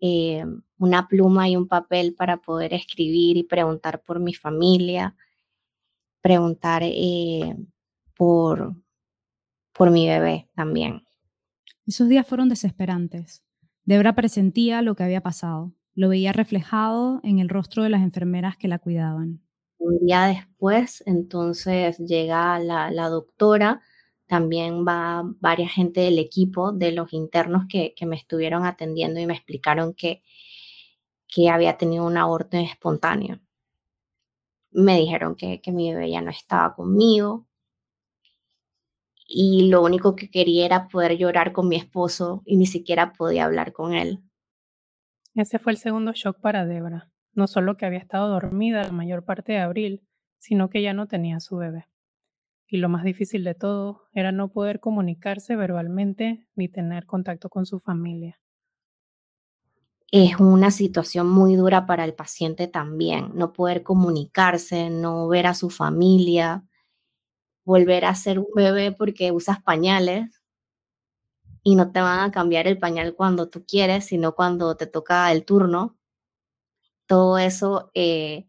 eh, 0.00 0.42
una 0.78 1.06
pluma 1.06 1.50
y 1.50 1.56
un 1.56 1.68
papel 1.68 2.14
para 2.14 2.38
poder 2.38 2.72
escribir 2.72 3.36
y 3.36 3.42
preguntar 3.42 4.00
por 4.00 4.20
mi 4.20 4.32
familia, 4.32 5.16
preguntar 6.22 6.82
eh, 6.82 7.54
por, 8.16 8.74
por 9.74 9.90
mi 9.90 10.08
bebé 10.08 10.48
también. 10.54 11.02
Esos 11.86 12.08
días 12.08 12.26
fueron 12.26 12.48
desesperantes. 12.48 13.44
Debra 13.84 14.14
presentía 14.14 14.80
lo 14.80 14.94
que 14.94 15.02
había 15.02 15.20
pasado, 15.20 15.74
lo 15.94 16.08
veía 16.08 16.32
reflejado 16.32 17.20
en 17.22 17.38
el 17.38 17.50
rostro 17.50 17.82
de 17.82 17.90
las 17.90 18.00
enfermeras 18.00 18.56
que 18.56 18.68
la 18.68 18.78
cuidaban. 18.78 19.42
Un 19.78 19.98
día 20.00 20.26
después, 20.26 21.02
entonces 21.06 21.98
llega 21.98 22.58
la, 22.58 23.08
doctora, 23.08 23.80
también 24.26 24.84
va 24.86 25.22
varias 25.40 25.72
gente 25.72 26.00
del 26.00 26.18
equipo, 26.18 26.72
de 26.72 26.92
los 26.92 27.12
internos 27.12 27.64
que, 27.68 27.94
me 28.06 28.16
estuvieron 28.16 28.66
atendiendo 28.66 29.20
y 29.20 29.26
me 29.26 29.34
explicaron 29.34 29.94
que, 29.94 30.22
que 31.28 31.48
había 31.50 31.78
tenido 31.78 32.04
un 32.06 32.16
aborto 32.16 32.56
espontáneo. 32.58 33.40
Me 34.70 34.98
dijeron 34.98 35.34
que, 35.36 35.60
que 35.60 35.72
mi 35.72 35.92
bebé 35.92 36.10
ya 36.10 36.22
no 36.22 36.30
estaba 36.30 36.74
conmigo, 36.74 37.46
y 39.28 39.68
lo 39.68 39.82
único 39.82 40.16
que 40.16 40.30
quería 40.30 40.64
era 40.64 40.88
poder 40.88 41.18
llorar 41.18 41.52
con 41.52 41.68
mi 41.68 41.76
esposo 41.76 42.42
y 42.46 42.56
ni 42.56 42.66
siquiera 42.66 43.12
podía 43.12 43.44
hablar 43.44 43.74
con 43.74 43.92
él. 43.92 44.22
Ese 45.34 45.58
fue 45.58 45.72
el 45.72 45.78
segundo 45.78 46.12
shock 46.14 46.40
para 46.40 46.64
Debra 46.64 47.10
no 47.38 47.46
solo 47.46 47.76
que 47.76 47.86
había 47.86 48.00
estado 48.00 48.28
dormida 48.28 48.82
la 48.82 48.90
mayor 48.90 49.24
parte 49.24 49.52
de 49.52 49.60
abril, 49.60 50.02
sino 50.38 50.68
que 50.68 50.82
ya 50.82 50.92
no 50.92 51.06
tenía 51.06 51.38
su 51.38 51.56
bebé. 51.56 51.86
Y 52.66 52.78
lo 52.78 52.88
más 52.88 53.04
difícil 53.04 53.44
de 53.44 53.54
todo 53.54 54.08
era 54.12 54.32
no 54.32 54.48
poder 54.48 54.80
comunicarse 54.80 55.54
verbalmente 55.54 56.48
ni 56.56 56.68
tener 56.68 57.06
contacto 57.06 57.48
con 57.48 57.64
su 57.64 57.78
familia. 57.78 58.40
Es 60.10 60.40
una 60.40 60.72
situación 60.72 61.30
muy 61.30 61.54
dura 61.54 61.86
para 61.86 62.04
el 62.04 62.14
paciente 62.14 62.66
también, 62.66 63.30
no 63.34 63.52
poder 63.52 63.84
comunicarse, 63.84 64.90
no 64.90 65.28
ver 65.28 65.46
a 65.46 65.54
su 65.54 65.70
familia, 65.70 66.64
volver 67.64 68.04
a 68.04 68.14
ser 68.16 68.40
un 68.40 68.48
bebé 68.54 68.90
porque 68.90 69.30
usas 69.30 69.62
pañales 69.62 70.42
y 71.62 71.76
no 71.76 71.92
te 71.92 72.00
van 72.00 72.20
a 72.20 72.32
cambiar 72.32 72.66
el 72.66 72.78
pañal 72.78 73.14
cuando 73.14 73.48
tú 73.48 73.64
quieres, 73.64 74.06
sino 74.06 74.34
cuando 74.34 74.76
te 74.76 74.86
toca 74.86 75.30
el 75.30 75.44
turno 75.44 75.97
todo 77.08 77.38
eso, 77.38 77.90
eh, 77.94 78.46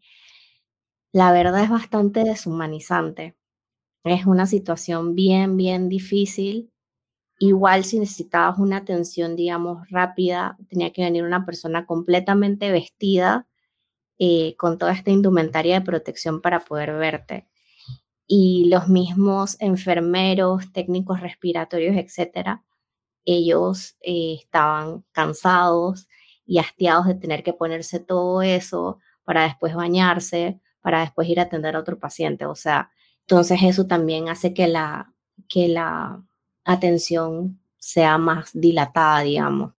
la 1.12 1.32
verdad 1.32 1.64
es 1.64 1.70
bastante 1.70 2.22
deshumanizante. 2.22 3.36
Es 4.04 4.26
una 4.26 4.46
situación 4.46 5.14
bien, 5.16 5.56
bien 5.56 5.88
difícil. 5.88 6.70
Igual 7.38 7.84
si 7.84 7.98
necesitabas 7.98 8.58
una 8.58 8.78
atención, 8.78 9.36
digamos, 9.36 9.88
rápida, 9.90 10.58
tenía 10.68 10.92
que 10.92 11.02
venir 11.02 11.24
una 11.24 11.46
persona 11.46 11.86
completamente 11.86 12.70
vestida 12.70 13.48
eh, 14.18 14.56
con 14.58 14.78
toda 14.78 14.92
esta 14.92 15.10
indumentaria 15.10 15.80
de 15.80 15.86
protección 15.86 16.42
para 16.42 16.60
poder 16.60 16.92
verte. 16.94 17.48
Y 18.26 18.66
los 18.68 18.88
mismos 18.88 19.56
enfermeros, 19.60 20.72
técnicos 20.72 21.20
respiratorios, 21.20 21.96
etcétera, 21.96 22.64
ellos 23.24 23.96
eh, 24.02 24.36
estaban 24.40 25.04
cansados 25.12 26.08
y 26.50 26.58
hastiados 26.58 27.06
de 27.06 27.14
tener 27.14 27.44
que 27.44 27.52
ponerse 27.52 28.00
todo 28.00 28.42
eso 28.42 28.98
para 29.22 29.44
después 29.44 29.72
bañarse, 29.72 30.60
para 30.80 31.02
después 31.02 31.28
ir 31.28 31.38
a 31.38 31.44
atender 31.44 31.76
a 31.76 31.78
otro 31.78 32.00
paciente. 32.00 32.44
O 32.44 32.56
sea, 32.56 32.90
entonces 33.20 33.60
eso 33.62 33.86
también 33.86 34.28
hace 34.28 34.52
que 34.52 34.66
la, 34.66 35.14
que 35.48 35.68
la 35.68 36.20
atención 36.64 37.60
sea 37.78 38.18
más 38.18 38.50
dilatada, 38.52 39.20
digamos. 39.20 39.74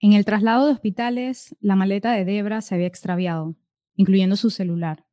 En 0.00 0.12
el 0.12 0.26
traslado 0.26 0.66
de 0.66 0.74
hospitales, 0.74 1.56
la 1.60 1.76
maleta 1.76 2.12
de 2.12 2.26
Debra 2.26 2.60
se 2.60 2.74
había 2.74 2.86
extraviado, 2.86 3.56
incluyendo 3.94 4.36
su 4.36 4.50
celular. 4.50 5.06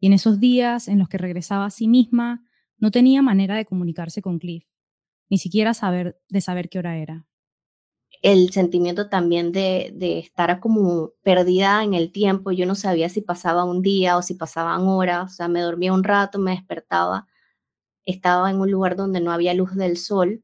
Y 0.00 0.08
en 0.08 0.12
esos 0.12 0.40
días 0.40 0.88
en 0.88 0.98
los 0.98 1.08
que 1.08 1.18
regresaba 1.18 1.66
a 1.66 1.70
sí 1.70 1.86
misma, 1.86 2.44
no 2.78 2.90
tenía 2.90 3.22
manera 3.22 3.54
de 3.54 3.64
comunicarse 3.64 4.22
con 4.22 4.40
Cliff, 4.40 4.66
ni 5.30 5.38
siquiera 5.38 5.72
saber, 5.72 6.20
de 6.28 6.40
saber 6.40 6.68
qué 6.68 6.80
hora 6.80 6.96
era. 6.96 7.28
El 8.22 8.50
sentimiento 8.52 9.08
también 9.08 9.52
de, 9.52 9.92
de 9.94 10.18
estar 10.18 10.60
como 10.60 11.12
perdida 11.22 11.84
en 11.84 11.94
el 11.94 12.12
tiempo, 12.12 12.50
yo 12.52 12.66
no 12.66 12.74
sabía 12.74 13.08
si 13.08 13.20
pasaba 13.20 13.64
un 13.64 13.82
día 13.82 14.16
o 14.16 14.22
si 14.22 14.34
pasaban 14.34 14.82
horas, 14.88 15.32
o 15.32 15.34
sea, 15.36 15.48
me 15.48 15.60
dormía 15.60 15.92
un 15.92 16.04
rato, 16.04 16.38
me 16.38 16.52
despertaba, 16.52 17.26
estaba 18.04 18.50
en 18.50 18.60
un 18.60 18.70
lugar 18.70 18.96
donde 18.96 19.20
no 19.20 19.32
había 19.32 19.54
luz 19.54 19.74
del 19.74 19.96
sol, 19.96 20.42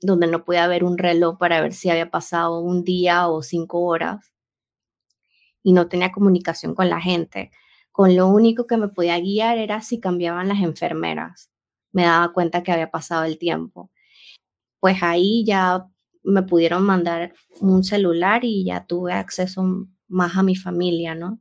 donde 0.00 0.26
no 0.26 0.44
podía 0.44 0.66
ver 0.68 0.84
un 0.84 0.98
reloj 0.98 1.38
para 1.38 1.60
ver 1.60 1.72
si 1.74 1.90
había 1.90 2.10
pasado 2.10 2.60
un 2.60 2.84
día 2.84 3.28
o 3.28 3.42
cinco 3.42 3.82
horas 3.82 4.32
y 5.62 5.72
no 5.72 5.88
tenía 5.88 6.12
comunicación 6.12 6.74
con 6.74 6.88
la 6.90 7.00
gente. 7.00 7.50
Con 7.92 8.16
lo 8.16 8.28
único 8.28 8.66
que 8.66 8.76
me 8.76 8.88
podía 8.88 9.18
guiar 9.20 9.58
era 9.58 9.80
si 9.82 10.00
cambiaban 10.00 10.48
las 10.48 10.60
enfermeras. 10.60 11.50
Me 11.92 12.04
daba 12.04 12.32
cuenta 12.32 12.62
que 12.62 12.72
había 12.72 12.90
pasado 12.90 13.24
el 13.24 13.38
tiempo. 13.38 13.90
Pues 14.80 15.02
ahí 15.02 15.44
ya 15.46 15.88
me 16.22 16.42
pudieron 16.42 16.84
mandar 16.84 17.32
un 17.60 17.84
celular 17.84 18.44
y 18.44 18.64
ya 18.64 18.86
tuve 18.86 19.12
acceso 19.12 19.88
más 20.08 20.36
a 20.36 20.42
mi 20.42 20.56
familia, 20.56 21.14
¿no? 21.14 21.40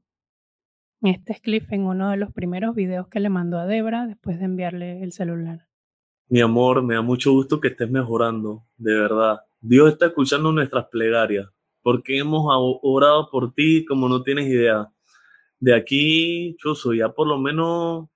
Este 1.02 1.34
es 1.34 1.42
Cliff 1.42 1.72
en 1.72 1.82
uno 1.82 2.12
de 2.12 2.18
los 2.18 2.32
primeros 2.32 2.76
videos 2.76 3.08
que 3.08 3.20
le 3.20 3.30
mandó 3.30 3.58
a 3.58 3.66
Debra 3.66 4.06
después 4.06 4.38
de 4.40 4.46
enviarle 4.46 5.04
el 5.04 5.12
celular. 5.12 5.68
Mi 6.28 6.42
amor, 6.42 6.84
me 6.84 6.94
da 6.94 7.02
mucho 7.02 7.32
gusto 7.32 7.60
que 7.60 7.70
estés 7.70 7.90
mejorando, 7.90 8.66
de 8.78 8.94
verdad. 8.94 9.42
Dios 9.60 9.92
está 9.92 10.08
escuchando 10.08 10.52
nuestras 10.52 10.86
plegarias, 10.88 11.50
porque 11.82 12.18
hemos 12.20 12.44
orado 12.48 13.30
por 13.30 13.54
ti 13.54 13.84
como 13.86 14.08
no 14.08 14.22
tienes 14.24 14.48
idea. 14.48 14.90
De 15.60 15.76
aquí, 15.76 16.56
Choso, 16.58 16.94
ya 16.94 17.10
por 17.10 17.28
lo 17.28 17.38
menos 17.38 18.08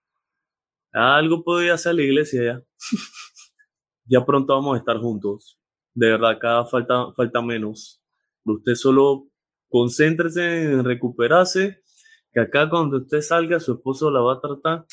algo 0.92 1.44
podía 1.44 1.74
hacer 1.74 1.96
la 1.96 2.04
iglesia 2.04 2.44
ya. 2.44 2.64
ya 4.06 4.26
pronto 4.26 4.54
vamos 4.54 4.76
a 4.76 4.80
estar 4.80 4.98
juntos. 5.00 5.60
De 5.96 6.12
verdad, 6.12 6.38
cada 6.40 6.66
falta, 6.66 7.12
falta 7.14 7.42
menos. 7.42 8.04
Usted 8.44 8.76
solo 8.76 9.30
concéntrese 9.70 10.74
en 10.74 10.84
recuperarse, 10.84 11.82
que 12.32 12.42
acá 12.42 12.70
cuando 12.70 12.98
usted 12.98 13.22
salga, 13.22 13.60
su 13.60 13.74
esposo 13.74 14.12
la 14.12 14.22
va 14.22 14.34
a 14.34 14.42
tratar 14.42 14.86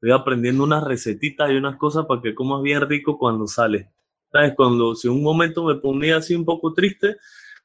estoy 0.00 0.18
aprendiendo 0.18 0.64
unas 0.64 0.82
recetitas 0.82 1.50
y 1.50 1.56
unas 1.56 1.76
cosas 1.76 2.06
para 2.06 2.22
que 2.22 2.34
comas 2.34 2.62
bien 2.62 2.80
rico 2.88 3.18
cuando 3.18 3.46
sales. 3.46 3.86
¿Sabes? 4.32 4.54
Cuando, 4.56 4.94
si 4.94 5.08
un 5.08 5.22
momento 5.22 5.64
me 5.64 5.74
ponía 5.74 6.16
así 6.16 6.34
un 6.34 6.44
poco 6.44 6.72
triste, 6.72 7.16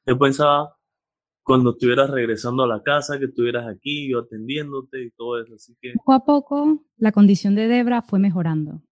yo 0.04 0.18
pensaba 0.18 0.76
cuando 1.42 1.70
estuvieras 1.70 2.10
regresando 2.10 2.64
a 2.64 2.66
la 2.66 2.82
casa, 2.82 3.18
que 3.18 3.26
estuvieras 3.26 3.66
aquí, 3.66 4.10
yo 4.10 4.18
atendiéndote 4.18 5.02
y 5.02 5.10
todo 5.12 5.40
eso. 5.40 5.54
Así 5.54 5.76
que... 5.80 5.94
Poco 5.94 6.12
a 6.12 6.24
poco, 6.24 6.84
la 6.98 7.12
condición 7.12 7.54
de 7.54 7.68
Debra 7.68 8.02
fue 8.02 8.18
mejorando. 8.18 8.82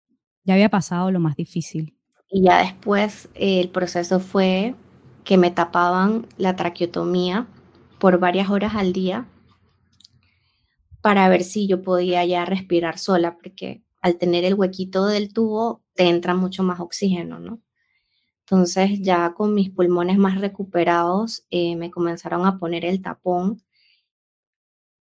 Ya 0.45 0.55
había 0.55 0.71
pasado 0.71 1.11
lo 1.11 1.21
más 1.21 1.37
difícil. 1.37 1.99
Y 2.35 2.43
ya 2.43 2.59
después 2.59 3.29
eh, 3.37 3.61
el 3.61 3.69
proceso 3.69 4.19
fue 4.19 4.75
que 5.23 5.39
me 5.39 5.53
tapaban 5.53 6.27
la 6.37 6.57
traqueotomía 6.57 7.47
por 8.01 8.19
varias 8.19 8.51
horas 8.51 8.75
al 8.75 8.93
día 8.93 9.29
para 11.01 11.29
ver 11.29 11.45
si 11.45 11.69
yo 11.69 11.83
podía 11.83 12.25
ya 12.25 12.45
respirar 12.45 12.99
sola, 12.99 13.37
porque 13.37 13.85
al 14.03 14.19
tener 14.19 14.43
el 14.43 14.55
huequito 14.55 15.07
del 15.07 15.33
tubo 15.33 15.85
te 15.95 16.09
entra 16.09 16.35
mucho 16.35 16.65
más 16.65 16.81
oxígeno, 16.81 17.39
¿no? 17.39 17.63
Entonces 18.41 19.01
ya 19.01 19.33
con 19.35 19.55
mis 19.55 19.71
pulmones 19.71 20.19
más 20.19 20.41
recuperados 20.41 21.47
eh, 21.51 21.77
me 21.77 21.93
comenzaron 21.93 22.47
a 22.47 22.59
poner 22.59 22.85
el 22.85 23.01
tapón. 23.01 23.63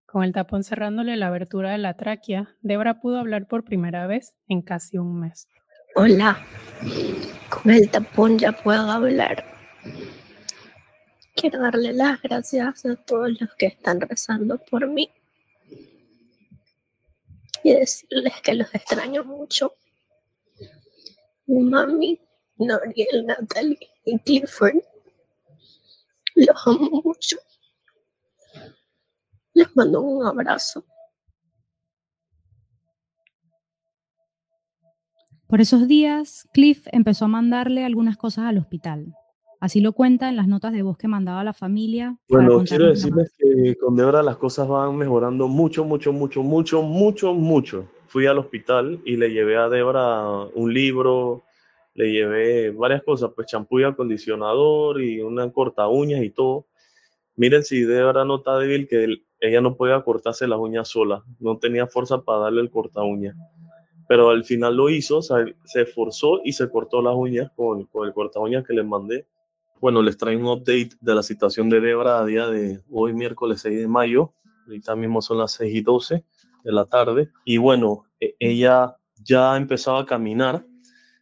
Con 0.06 0.24
el 0.24 0.34
tapón 0.34 0.63
cerrándole 0.63 1.15
la 1.15 1.30
abertura 1.30 1.72
de 1.72 1.80
la 1.80 1.96
tráquea, 1.98 2.56
Debra 2.62 3.02
pudo 3.02 3.17
hablar 3.17 3.48
por 3.48 3.63
primera 3.63 4.06
vez 4.06 4.36
en 4.48 4.62
casi 4.62 5.00
un 5.00 5.19
mes. 5.19 5.48
Hola, 5.95 6.43
con 7.49 7.69
el 7.71 7.88
tapón 7.91 8.39
ya 8.39 8.51
puedo 8.51 8.89
hablar. 8.89 9.45
Quiero 11.36 11.62
darle 11.62 11.93
las 11.93 12.19
gracias 12.19 12.84
a 12.88 12.95
todos 12.95 13.39
los 13.39 13.53
que 13.60 13.67
están 13.67 14.01
rezando 14.01 14.58
por 14.58 14.88
mí 14.88 15.12
y 17.63 17.73
decirles 17.73 18.34
que 18.41 18.56
los 18.56 18.73
extraño 18.73 19.23
mucho. 19.23 19.75
Mi 21.45 21.62
mami, 21.62 22.19
Noriel, 22.58 23.27
Natalie 23.27 23.91
y 24.06 24.17
Clifford, 24.17 24.82
los 26.34 26.67
amo 26.67 27.01
mucho. 27.03 27.38
Les 29.53 29.75
mando 29.75 30.01
un 30.01 30.25
abrazo. 30.25 30.84
Por 35.54 35.62
esos 35.62 35.88
días, 35.88 36.50
Cliff 36.52 36.88
empezó 36.92 37.26
a 37.26 37.28
mandarle 37.28 37.86
algunas 37.86 38.18
cosas 38.18 38.46
al 38.46 38.58
hospital. 38.58 39.13
Así 39.60 39.82
lo 39.82 39.94
cuenta 39.94 40.28
en 40.28 40.36
las 40.36 40.48
notas 40.48 40.74
de 40.74 40.82
voz 40.82 40.98
que 40.98 41.08
mandaba 41.08 41.42
a 41.42 41.44
la 41.44 41.54
familia. 41.54 42.18
Bueno, 42.28 42.63
quiero 42.63 42.88
decirles 42.88 43.32
que 43.38 43.76
con 43.76 43.96
Debra 43.96 44.24
las 44.24 44.38
cosas 44.38 44.68
van 44.68 44.98
mejorando 44.98 45.48
mucho, 45.48 45.86
mucho, 45.86 46.12
mucho, 46.12 46.42
mucho, 46.42 46.82
mucho, 46.82 47.36
mucho. 47.36 47.88
Fui 48.08 48.26
al 48.26 48.39
hospital 48.39 49.00
y 49.06 49.16
le 49.16 49.32
llevé 49.32 49.56
a 49.56 49.70
Debra 49.70 50.28
un 50.56 50.74
libro, 50.74 51.44
le 51.94 52.12
llevé 52.12 52.72
varias 52.72 53.04
cosas, 53.04 53.30
pues 53.36 53.46
champú 53.46 53.80
y 53.80 53.84
acondicionador 53.84 55.04
y 55.04 55.22
una 55.22 55.52
corta 55.52 55.88
uñas 55.88 56.24
y 56.24 56.32
todo. 56.32 56.66
Miren 57.36 57.63
si 57.63 57.84
Debra 57.84 58.26
no 58.26 58.38
está 58.38 58.58
débil 58.58 58.88
que 58.88 59.22
ella 59.39 59.62
no 59.62 59.76
podía 59.76 60.02
cortarse 60.02 60.48
las 60.48 60.58
uñas 60.58 60.88
sola, 60.88 61.24
no 61.39 61.60
tenía 61.60 61.86
fuerza 61.86 62.24
para 62.24 62.39
darle 62.39 62.62
el 62.62 62.72
corta 62.72 63.04
uñas. 63.04 63.36
Pero 64.13 64.30
al 64.30 64.43
final 64.43 64.78
lo 64.78 64.91
hizo, 64.91 65.23
se 65.23 65.82
esforzó 65.82 66.39
y 66.43 66.54
se 66.54 66.69
cortó 66.69 67.02
las 67.02 67.15
uñas 67.15 67.49
con, 67.56 67.80
el 67.80 68.13
corta 68.13 68.39
uñas 68.39 68.63
que 68.63 68.71
le 68.71 68.84
mandé 68.84 69.26
bueno, 69.82 70.04
les 70.04 70.17
traigo 70.17 70.39
un 70.39 70.60
update 70.60 70.91
de 71.02 71.15
la 71.15 71.23
situación 71.23 71.67
de 71.67 71.82
Debra 71.82 72.19
a 72.19 72.26
día 72.26 72.45
de 72.45 72.80
hoy, 72.91 73.12
miércoles 73.12 73.62
6 73.62 73.80
de 73.80 73.88
mayo. 73.88 74.32
Ahorita 74.67 74.95
mismo 74.95 75.19
son 75.19 75.39
las 75.39 75.54
6 75.54 75.76
y 75.76 75.82
12 75.82 76.23
de 76.63 76.71
la 76.71 76.86
tarde. 76.86 77.32
Y 77.43 77.58
bueno, 77.58 78.06
e, 78.19 78.36
ella 78.39 78.95
ya 79.15 79.58
empezaba 79.58 80.02
a 80.02 80.06
caminar. 80.06 80.63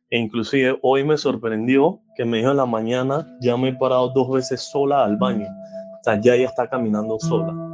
E 0.10 0.20
inclusive 0.20 0.78
hoy 0.82 1.06
me 1.06 1.18
sorprendió 1.18 2.02
que 2.18 2.26
me 2.26 2.40
dijo 2.40 2.52
en 2.52 2.58
la 2.58 2.66
mañana, 2.66 3.26
ya 3.40 3.56
me 3.56 3.70
he 3.70 3.74
parado 3.74 4.12
dos 4.14 4.30
veces 4.30 4.70
sola 4.70 5.06
al 5.06 5.16
baño. 5.16 5.48
O 5.48 6.04
sea, 6.04 6.20
ya 6.20 6.36
ella 6.36 6.48
está 6.48 6.70
caminando 6.70 7.18
sola. 7.22 7.71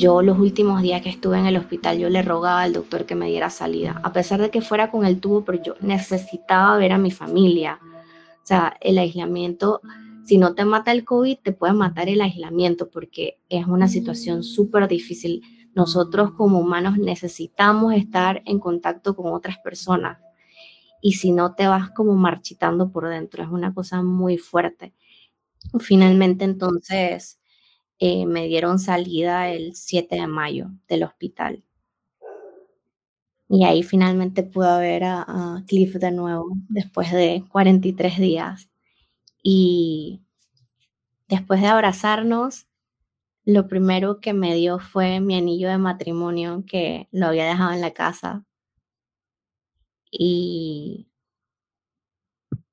Yo 0.00 0.22
los 0.22 0.38
últimos 0.38 0.80
días 0.80 1.02
que 1.02 1.10
estuve 1.10 1.38
en 1.38 1.44
el 1.44 1.58
hospital, 1.58 1.98
yo 1.98 2.08
le 2.08 2.22
rogaba 2.22 2.62
al 2.62 2.72
doctor 2.72 3.04
que 3.04 3.14
me 3.14 3.26
diera 3.26 3.50
salida, 3.50 4.00
a 4.02 4.14
pesar 4.14 4.40
de 4.40 4.50
que 4.50 4.62
fuera 4.62 4.90
con 4.90 5.04
el 5.04 5.20
tubo, 5.20 5.44
pero 5.44 5.62
yo 5.62 5.74
necesitaba 5.82 6.78
ver 6.78 6.92
a 6.92 6.96
mi 6.96 7.10
familia. 7.10 7.78
O 8.42 8.46
sea, 8.46 8.78
el 8.80 8.96
aislamiento, 8.96 9.82
si 10.24 10.38
no 10.38 10.54
te 10.54 10.64
mata 10.64 10.92
el 10.92 11.04
COVID, 11.04 11.40
te 11.42 11.52
puede 11.52 11.74
matar 11.74 12.08
el 12.08 12.22
aislamiento 12.22 12.88
porque 12.88 13.40
es 13.50 13.66
una 13.66 13.88
situación 13.88 14.42
súper 14.42 14.88
difícil. 14.88 15.42
Nosotros 15.74 16.30
como 16.30 16.60
humanos 16.60 16.96
necesitamos 16.96 17.92
estar 17.92 18.40
en 18.46 18.58
contacto 18.58 19.14
con 19.14 19.34
otras 19.34 19.58
personas 19.58 20.16
y 21.02 21.12
si 21.12 21.30
no 21.30 21.54
te 21.54 21.66
vas 21.66 21.90
como 21.90 22.14
marchitando 22.14 22.90
por 22.90 23.06
dentro, 23.06 23.42
es 23.42 23.50
una 23.50 23.74
cosa 23.74 24.02
muy 24.02 24.38
fuerte. 24.38 24.94
Finalmente 25.78 26.46
entonces 26.46 27.39
eh, 28.00 28.24
me 28.26 28.48
dieron 28.48 28.78
salida 28.78 29.50
el 29.50 29.74
7 29.76 30.16
de 30.16 30.26
mayo 30.26 30.70
del 30.88 31.02
hospital. 31.04 31.62
Y 33.48 33.64
ahí 33.64 33.82
finalmente 33.82 34.42
pude 34.42 34.78
ver 34.78 35.04
a, 35.04 35.62
Cliff 35.66 35.94
de 35.96 36.10
nuevo 36.10 36.48
después 36.68 37.12
de 37.12 37.44
43 37.50 38.18
días. 38.18 38.70
Y 39.42 40.22
después 41.28 41.60
de 41.60 41.66
abrazarnos, 41.66 42.68
lo 43.44 43.68
primero 43.68 44.20
que 44.20 44.32
me 44.32 44.54
dio 44.54 44.78
fue 44.78 45.20
mi 45.20 45.36
anillo 45.36 45.68
de 45.68 45.78
matrimonio 45.78 46.64
que 46.66 47.08
lo 47.12 47.26
había 47.26 47.46
dejado 47.46 47.72
en 47.72 47.80
la 47.82 47.92
casa. 47.92 48.44
Y 50.10 51.08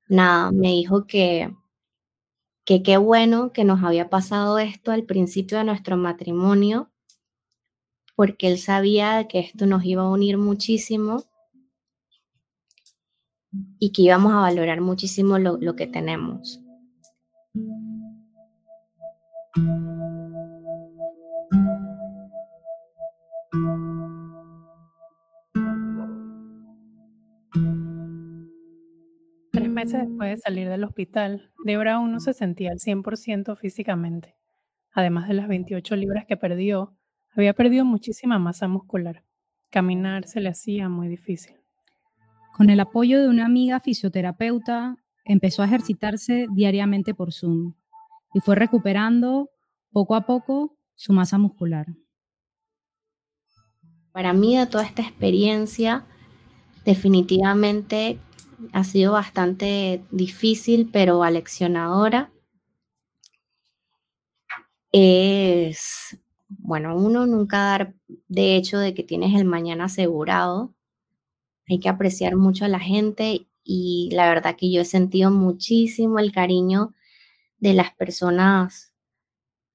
nada, 0.07 0.51
me 0.51 0.69
dijo 0.69 1.05
que 1.07 1.53
que 2.67 2.83
qué 2.83 2.97
bueno 2.97 3.53
que 3.53 3.63
nos 3.63 3.81
había 3.81 4.09
pasado 4.09 4.59
esto 4.59 4.91
al 4.91 5.05
principio 5.05 5.57
de 5.57 5.63
nuestro 5.63 5.95
matrimonio, 5.95 6.91
porque 8.13 8.49
él 8.49 8.57
sabía 8.57 9.29
que 9.29 9.39
esto 9.39 9.65
nos 9.65 9.85
iba 9.85 10.03
a 10.03 10.09
unir 10.09 10.37
muchísimo 10.37 11.23
y 13.79 13.93
que 13.93 14.01
íbamos 14.01 14.33
a 14.33 14.41
valorar 14.41 14.81
muchísimo 14.81 15.39
lo, 15.39 15.57
lo 15.57 15.77
que 15.77 15.87
tenemos. 15.87 16.59
Meses 29.77 30.07
después 30.07 30.31
de 30.31 30.37
salir 30.37 30.67
del 30.69 30.83
hospital, 30.83 31.51
Debra 31.63 31.95
aún 31.95 32.11
no 32.11 32.19
se 32.19 32.33
sentía 32.33 32.71
al 32.71 32.79
100% 32.79 33.55
físicamente. 33.55 34.35
Además 34.91 35.27
de 35.27 35.35
las 35.35 35.47
28 35.47 35.95
libras 35.95 36.25
que 36.25 36.35
perdió, 36.35 36.97
había 37.35 37.53
perdido 37.53 37.85
muchísima 37.85 38.39
masa 38.39 38.67
muscular. 38.67 39.23
Caminar 39.69 40.27
se 40.27 40.41
le 40.41 40.49
hacía 40.49 40.89
muy 40.89 41.07
difícil. 41.07 41.57
Con 42.55 42.71
el 42.71 42.79
apoyo 42.79 43.21
de 43.21 43.29
una 43.29 43.45
amiga 43.45 43.79
fisioterapeuta, 43.79 44.97
empezó 45.23 45.61
a 45.61 45.65
ejercitarse 45.65 46.47
diariamente 46.55 47.13
por 47.13 47.31
Zoom 47.31 47.75
y 48.33 48.39
fue 48.39 48.55
recuperando 48.55 49.51
poco 49.91 50.15
a 50.15 50.25
poco 50.25 50.75
su 50.95 51.13
masa 51.13 51.37
muscular. 51.37 51.85
Para 54.11 54.33
mí 54.33 54.57
de 54.57 54.65
toda 54.65 54.83
esta 54.83 55.03
experiencia, 55.03 56.03
definitivamente 56.83 58.19
ha 58.73 58.83
sido 58.83 59.13
bastante 59.13 60.03
difícil, 60.11 60.89
pero 60.91 61.23
aleccionadora. 61.23 62.31
Es, 64.91 66.17
bueno, 66.47 66.95
uno 66.95 67.25
nunca 67.25 67.57
dar 67.57 67.93
de 68.27 68.55
hecho 68.55 68.79
de 68.79 68.93
que 68.93 69.03
tienes 69.03 69.35
el 69.35 69.45
mañana 69.45 69.85
asegurado. 69.85 70.73
Hay 71.67 71.79
que 71.79 71.89
apreciar 71.89 72.35
mucho 72.35 72.65
a 72.65 72.69
la 72.69 72.79
gente 72.79 73.47
y 73.63 74.09
la 74.13 74.29
verdad 74.29 74.55
que 74.55 74.71
yo 74.71 74.81
he 74.81 74.85
sentido 74.85 75.29
muchísimo 75.29 76.19
el 76.19 76.31
cariño 76.31 76.93
de 77.59 77.73
las 77.73 77.93
personas, 77.93 78.93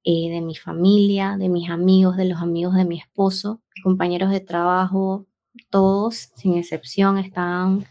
eh, 0.04 0.30
de 0.30 0.40
mi 0.40 0.56
familia, 0.56 1.36
de 1.38 1.48
mis 1.48 1.68
amigos, 1.68 2.16
de 2.16 2.24
los 2.24 2.40
amigos 2.40 2.74
de 2.74 2.84
mi 2.84 2.98
esposo, 2.98 3.60
compañeros 3.82 4.30
de 4.30 4.40
trabajo, 4.40 5.26
todos, 5.70 6.30
sin 6.36 6.54
excepción, 6.56 7.18
están 7.18 7.84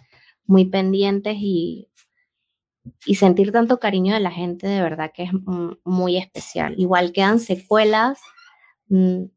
muy 0.51 0.65
pendientes 0.65 1.37
y, 1.39 1.89
y 3.05 3.15
sentir 3.15 3.53
tanto 3.53 3.79
cariño 3.79 4.13
de 4.13 4.19
la 4.19 4.31
gente 4.31 4.67
de 4.67 4.81
verdad 4.81 5.11
que 5.13 5.23
es 5.23 5.31
muy 5.85 6.17
especial. 6.17 6.75
Igual 6.77 7.13
quedan 7.13 7.39
secuelas 7.39 8.19
mm, 8.89 9.27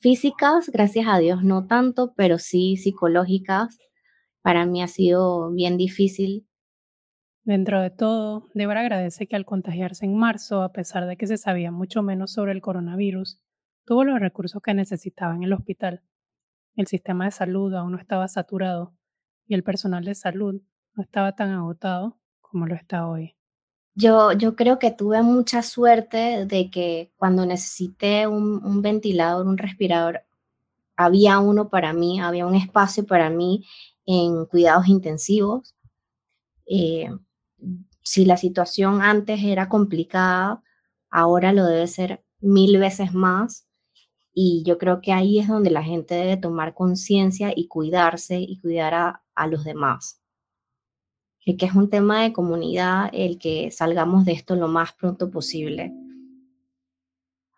físicas, 0.00 0.68
gracias 0.68 1.06
a 1.08 1.18
Dios 1.18 1.42
no 1.42 1.66
tanto, 1.66 2.12
pero 2.14 2.38
sí 2.38 2.76
psicológicas. 2.76 3.78
Para 4.42 4.66
mí 4.66 4.82
ha 4.82 4.86
sido 4.86 5.50
bien 5.50 5.78
difícil. 5.78 6.46
Dentro 7.42 7.80
de 7.80 7.88
todo, 7.88 8.50
Débora 8.52 8.80
agradece 8.80 9.26
que 9.26 9.36
al 9.36 9.46
contagiarse 9.46 10.04
en 10.04 10.14
marzo, 10.14 10.62
a 10.62 10.72
pesar 10.72 11.06
de 11.06 11.16
que 11.16 11.26
se 11.26 11.38
sabía 11.38 11.70
mucho 11.70 12.02
menos 12.02 12.32
sobre 12.32 12.52
el 12.52 12.60
coronavirus, 12.60 13.40
tuvo 13.86 14.04
los 14.04 14.20
recursos 14.20 14.60
que 14.60 14.74
necesitaba 14.74 15.34
en 15.34 15.42
el 15.42 15.54
hospital. 15.54 16.02
El 16.76 16.86
sistema 16.86 17.24
de 17.24 17.30
salud 17.30 17.74
aún 17.74 17.92
no 17.92 17.98
estaba 17.98 18.28
saturado 18.28 18.94
y 19.50 19.54
el 19.54 19.64
personal 19.64 20.04
de 20.04 20.14
salud 20.14 20.62
no 20.94 21.02
estaba 21.02 21.34
tan 21.34 21.50
agotado 21.50 22.16
como 22.40 22.66
lo 22.66 22.76
está 22.76 23.08
hoy. 23.08 23.34
Yo, 23.96 24.30
yo 24.30 24.54
creo 24.54 24.78
que 24.78 24.92
tuve 24.92 25.22
mucha 25.22 25.62
suerte 25.62 26.46
de 26.46 26.70
que 26.70 27.12
cuando 27.16 27.44
necesité 27.44 28.28
un, 28.28 28.80
ventilador, 28.80 29.48
un 29.48 29.58
respirador, 29.58 30.22
había 30.96 31.40
uno 31.40 31.68
para 31.68 31.92
mí, 31.92 32.20
había 32.20 32.46
un 32.46 32.54
espacio 32.54 33.04
para 33.04 33.28
mí 33.28 33.66
en 34.06 34.46
cuidados 34.46 34.86
intensivos. 34.86 35.74
Eh, 36.66 37.10
si 38.02 38.24
la 38.24 38.36
situación 38.36 39.02
antes 39.02 39.42
era 39.42 39.68
complicada, 39.68 40.62
ahora 41.10 41.52
lo 41.52 41.66
debe 41.66 41.88
ser 41.88 42.22
mil 42.38 42.78
veces 42.78 43.12
más. 43.12 43.66
Y 44.42 44.62
yo 44.64 44.78
creo 44.78 45.02
que 45.02 45.12
ahí 45.12 45.38
es 45.38 45.48
donde 45.48 45.68
la 45.70 45.82
gente 45.82 46.14
debe 46.14 46.38
tomar 46.38 46.72
conciencia 46.72 47.52
y 47.54 47.68
cuidarse 47.68 48.40
y 48.40 48.58
cuidar 48.58 48.94
a, 48.94 49.22
a 49.34 49.46
los 49.46 49.64
demás. 49.64 50.22
Y 51.44 51.58
que 51.58 51.66
es 51.66 51.74
un 51.74 51.90
tema 51.90 52.22
de 52.22 52.32
comunidad 52.32 53.10
el 53.12 53.38
que 53.38 53.70
salgamos 53.70 54.24
de 54.24 54.32
esto 54.32 54.56
lo 54.56 54.66
más 54.66 54.94
pronto 54.94 55.30
posible. 55.30 55.92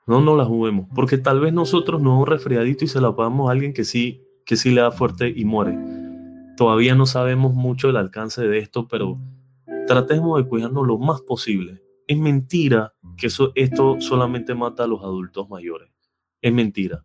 No, 0.08 0.20
no 0.20 0.34
la 0.34 0.44
juguemos, 0.44 0.88
porque 0.92 1.18
tal 1.18 1.38
vez 1.38 1.52
nosotros 1.52 2.02
no 2.02 2.18
un 2.18 2.26
resfriadito 2.26 2.84
y 2.84 2.88
se 2.88 3.00
la 3.00 3.14
pagamos 3.14 3.48
a 3.48 3.52
alguien 3.52 3.72
que 3.72 3.84
sí, 3.84 4.20
que 4.44 4.56
sí 4.56 4.72
le 4.72 4.80
da 4.80 4.90
fuerte 4.90 5.32
y 5.32 5.44
muere. 5.44 5.78
Todavía 6.56 6.96
no 6.96 7.06
sabemos 7.06 7.54
mucho 7.54 7.90
el 7.90 7.96
alcance 7.96 8.42
de 8.42 8.58
esto, 8.58 8.88
pero 8.88 9.20
tratemos 9.86 10.36
de 10.36 10.48
cuidarnos 10.48 10.84
lo 10.84 10.98
más 10.98 11.20
posible. 11.20 11.80
Es 12.08 12.18
mentira 12.18 12.92
que 13.16 13.28
eso, 13.28 13.52
esto 13.54 14.00
solamente 14.00 14.52
mata 14.56 14.82
a 14.82 14.88
los 14.88 15.00
adultos 15.04 15.48
mayores. 15.48 15.91
Es 16.42 16.52
mentira. 16.52 17.04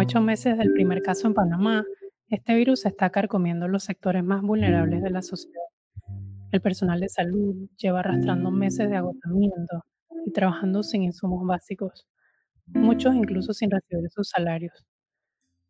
ocho 0.00 0.20
meses 0.22 0.56
del 0.56 0.72
primer 0.72 1.02
caso 1.02 1.26
en 1.26 1.34
Panamá, 1.34 1.84
este 2.28 2.54
virus 2.54 2.86
está 2.86 3.10
carcomiendo 3.10 3.68
los 3.68 3.84
sectores 3.84 4.24
más 4.24 4.40
vulnerables 4.40 5.02
de 5.02 5.10
la 5.10 5.20
sociedad. 5.20 5.62
El 6.50 6.62
personal 6.62 7.00
de 7.00 7.08
salud 7.08 7.68
lleva 7.76 8.00
arrastrando 8.00 8.50
meses 8.50 8.88
de 8.88 8.96
agotamiento 8.96 9.84
y 10.24 10.32
trabajando 10.32 10.82
sin 10.82 11.02
insumos 11.02 11.46
básicos, 11.46 12.08
muchos 12.74 13.14
incluso 13.14 13.52
sin 13.52 13.70
recibir 13.70 14.08
sus 14.10 14.28
salarios. 14.28 14.84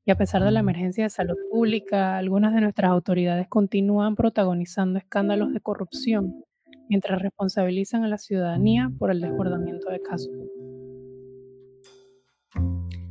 Y 0.04 0.10
a 0.10 0.16
pesar 0.16 0.42
de 0.42 0.50
la 0.50 0.60
emergencia 0.60 1.04
de 1.04 1.10
salud 1.10 1.36
pública, 1.50 2.16
algunas 2.16 2.54
de 2.54 2.60
nuestras 2.62 2.90
autoridades 2.90 3.48
continúan 3.48 4.16
protagonizando 4.16 4.98
escándalos 4.98 5.52
de 5.52 5.60
corrupción 5.60 6.44
mientras 6.88 7.22
responsabilizan 7.22 8.02
a 8.02 8.08
la 8.08 8.18
ciudadanía 8.18 8.90
por 8.98 9.10
el 9.10 9.20
desbordamiento 9.20 9.88
de 9.90 10.00
casos. 10.00 10.34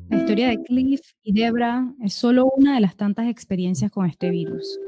La 0.09 0.17
historia 0.17 0.49
de 0.49 0.61
Cliff 0.63 1.01
y 1.21 1.33
Debra 1.33 1.93
es 2.03 2.13
solo 2.13 2.51
una 2.57 2.75
de 2.75 2.81
las 2.81 2.97
tantas 2.97 3.27
experiencias 3.27 3.91
con 3.91 4.05
este 4.05 4.31
virus. 4.31 4.79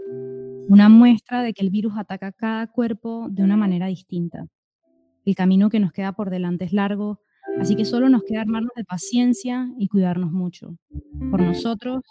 Una 0.68 0.90
muestra 0.90 1.44
de 1.44 1.54
que 1.54 1.64
el 1.64 1.70
virus 1.70 1.94
ataca 1.96 2.32
cada 2.32 2.68
cuerpo 2.68 3.28
de 3.30 3.44
una 3.44 3.56
manera 3.56 3.88
distinta. 3.88 4.48
El 5.24 5.36
camino 5.36 5.70
que 5.70 5.80
nos 5.80 5.92
queda 5.94 6.12
por 6.14 6.30
delante 6.30 6.66
es 6.66 6.74
largo, 6.74 7.22
así 7.60 7.76
que 7.76 7.86
solo 7.86 8.10
nos 8.10 8.24
queda 8.24 8.42
armarnos 8.42 8.72
de 8.76 8.84
paciencia 8.84 9.70
y 9.78 9.88
cuidarnos 9.88 10.32
mucho, 10.32 10.78
por 11.30 11.42
nosotros 11.42 12.02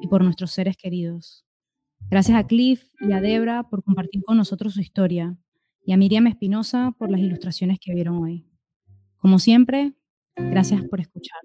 y 0.00 0.08
por 0.08 0.22
nuestros 0.24 0.52
seres 0.52 0.76
queridos. 0.76 1.44
Gracias 2.10 2.36
a 2.38 2.46
Cliff 2.46 2.84
y 3.00 3.12
a 3.12 3.20
Debra 3.20 3.64
por 3.64 3.82
compartir 3.82 4.22
con 4.24 4.36
nosotros 4.36 4.74
su 4.74 4.80
historia 4.80 5.36
y 5.84 5.92
a 5.92 5.96
Miriam 5.96 6.26
Espinosa 6.26 6.94
por 6.98 7.10
las 7.10 7.20
ilustraciones 7.20 7.78
que 7.80 7.94
vieron 7.94 8.16
hoy. 8.22 8.46
Como 9.18 9.38
siempre, 9.38 9.94
gracias 10.36 10.82
por 10.84 11.00
escuchar. 11.00 11.40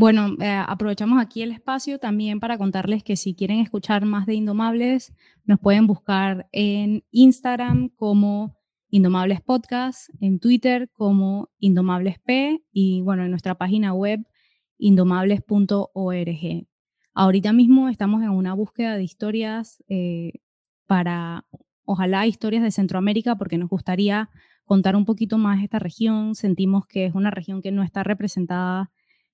Bueno, 0.00 0.34
eh, 0.40 0.48
aprovechamos 0.66 1.20
aquí 1.20 1.42
el 1.42 1.52
espacio 1.52 1.98
también 1.98 2.40
para 2.40 2.56
contarles 2.56 3.04
que 3.04 3.16
si 3.16 3.34
quieren 3.34 3.58
escuchar 3.58 4.06
más 4.06 4.24
de 4.24 4.32
Indomables, 4.32 5.12
nos 5.44 5.60
pueden 5.60 5.86
buscar 5.86 6.48
en 6.52 7.04
Instagram 7.10 7.90
como 7.90 8.56
Indomables 8.88 9.42
Podcast, 9.42 10.08
en 10.18 10.40
Twitter 10.40 10.88
como 10.94 11.50
Indomables 11.58 12.18
P 12.18 12.64
y 12.72 13.02
bueno, 13.02 13.24
en 13.24 13.30
nuestra 13.30 13.56
página 13.56 13.92
web 13.92 14.26
indomables.org. 14.78 16.66
Ahorita 17.12 17.52
mismo 17.52 17.90
estamos 17.90 18.22
en 18.22 18.30
una 18.30 18.54
búsqueda 18.54 18.96
de 18.96 19.02
historias 19.02 19.84
eh, 19.88 20.32
para, 20.86 21.44
ojalá, 21.84 22.26
historias 22.26 22.62
de 22.62 22.70
Centroamérica, 22.70 23.36
porque 23.36 23.58
nos 23.58 23.68
gustaría 23.68 24.30
contar 24.64 24.96
un 24.96 25.04
poquito 25.04 25.36
más 25.36 25.62
esta 25.62 25.78
región. 25.78 26.34
Sentimos 26.34 26.86
que 26.86 27.04
es 27.04 27.14
una 27.14 27.30
región 27.30 27.60
que 27.60 27.70
no 27.70 27.82
está 27.82 28.02
representada 28.02 28.90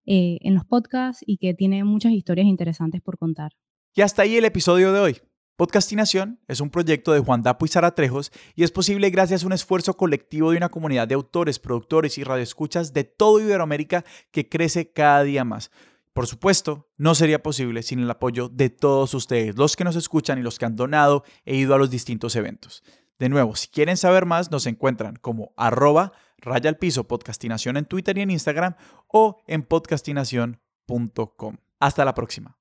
eh, 0.06 0.38
en 0.42 0.54
los 0.54 0.64
podcasts 0.64 1.24
y 1.26 1.38
que 1.38 1.52
tiene 1.52 1.82
muchas 1.82 2.12
historias 2.12 2.46
interesantes 2.46 3.02
por 3.02 3.18
contar. 3.18 3.52
Y 3.92 4.02
hasta 4.02 4.22
ahí 4.22 4.36
el 4.36 4.44
episodio 4.44 4.92
de 4.92 5.00
hoy. 5.00 5.16
Podcastinación 5.56 6.38
es 6.46 6.60
un 6.60 6.70
proyecto 6.70 7.12
de 7.12 7.18
Juan 7.20 7.42
Dapo 7.42 7.64
y 7.64 7.68
Sara 7.68 7.94
Trejos 7.94 8.30
y 8.54 8.62
es 8.62 8.70
posible 8.70 9.10
gracias 9.10 9.42
a 9.42 9.46
un 9.46 9.52
esfuerzo 9.52 9.96
colectivo 9.96 10.50
de 10.50 10.58
una 10.58 10.68
comunidad 10.68 11.08
de 11.08 11.14
autores, 11.14 11.58
productores 11.58 12.18
y 12.18 12.24
radioescuchas 12.24 12.92
de 12.92 13.02
todo 13.02 13.40
Iberoamérica 13.40 14.04
que 14.30 14.48
crece 14.48 14.92
cada 14.92 15.24
día 15.24 15.44
más. 15.44 15.72
Por 16.12 16.26
supuesto, 16.26 16.88
no 16.96 17.14
sería 17.14 17.42
posible 17.42 17.82
sin 17.82 17.98
el 17.98 18.10
apoyo 18.10 18.48
de 18.48 18.70
todos 18.70 19.12
ustedes, 19.12 19.56
los 19.56 19.74
que 19.74 19.84
nos 19.84 19.96
escuchan 19.96 20.38
y 20.38 20.42
los 20.42 20.58
que 20.58 20.66
han 20.66 20.76
donado 20.76 21.24
e 21.44 21.56
ido 21.56 21.74
a 21.74 21.78
los 21.78 21.90
distintos 21.90 22.36
eventos. 22.36 22.84
De 23.18 23.28
nuevo, 23.28 23.56
si 23.56 23.68
quieren 23.68 23.96
saber 23.96 24.24
más, 24.24 24.50
nos 24.50 24.66
encuentran 24.66 25.16
como 25.16 25.52
arroba 25.56 26.12
raya 26.38 26.70
al 26.70 26.78
piso 26.78 27.04
podcastinación 27.04 27.76
en 27.76 27.84
Twitter 27.84 28.18
y 28.18 28.22
en 28.22 28.30
Instagram 28.30 28.76
o 29.08 29.42
en 29.46 29.62
podcastinación.com. 29.62 31.56
Hasta 31.80 32.04
la 32.04 32.14
próxima. 32.14 32.56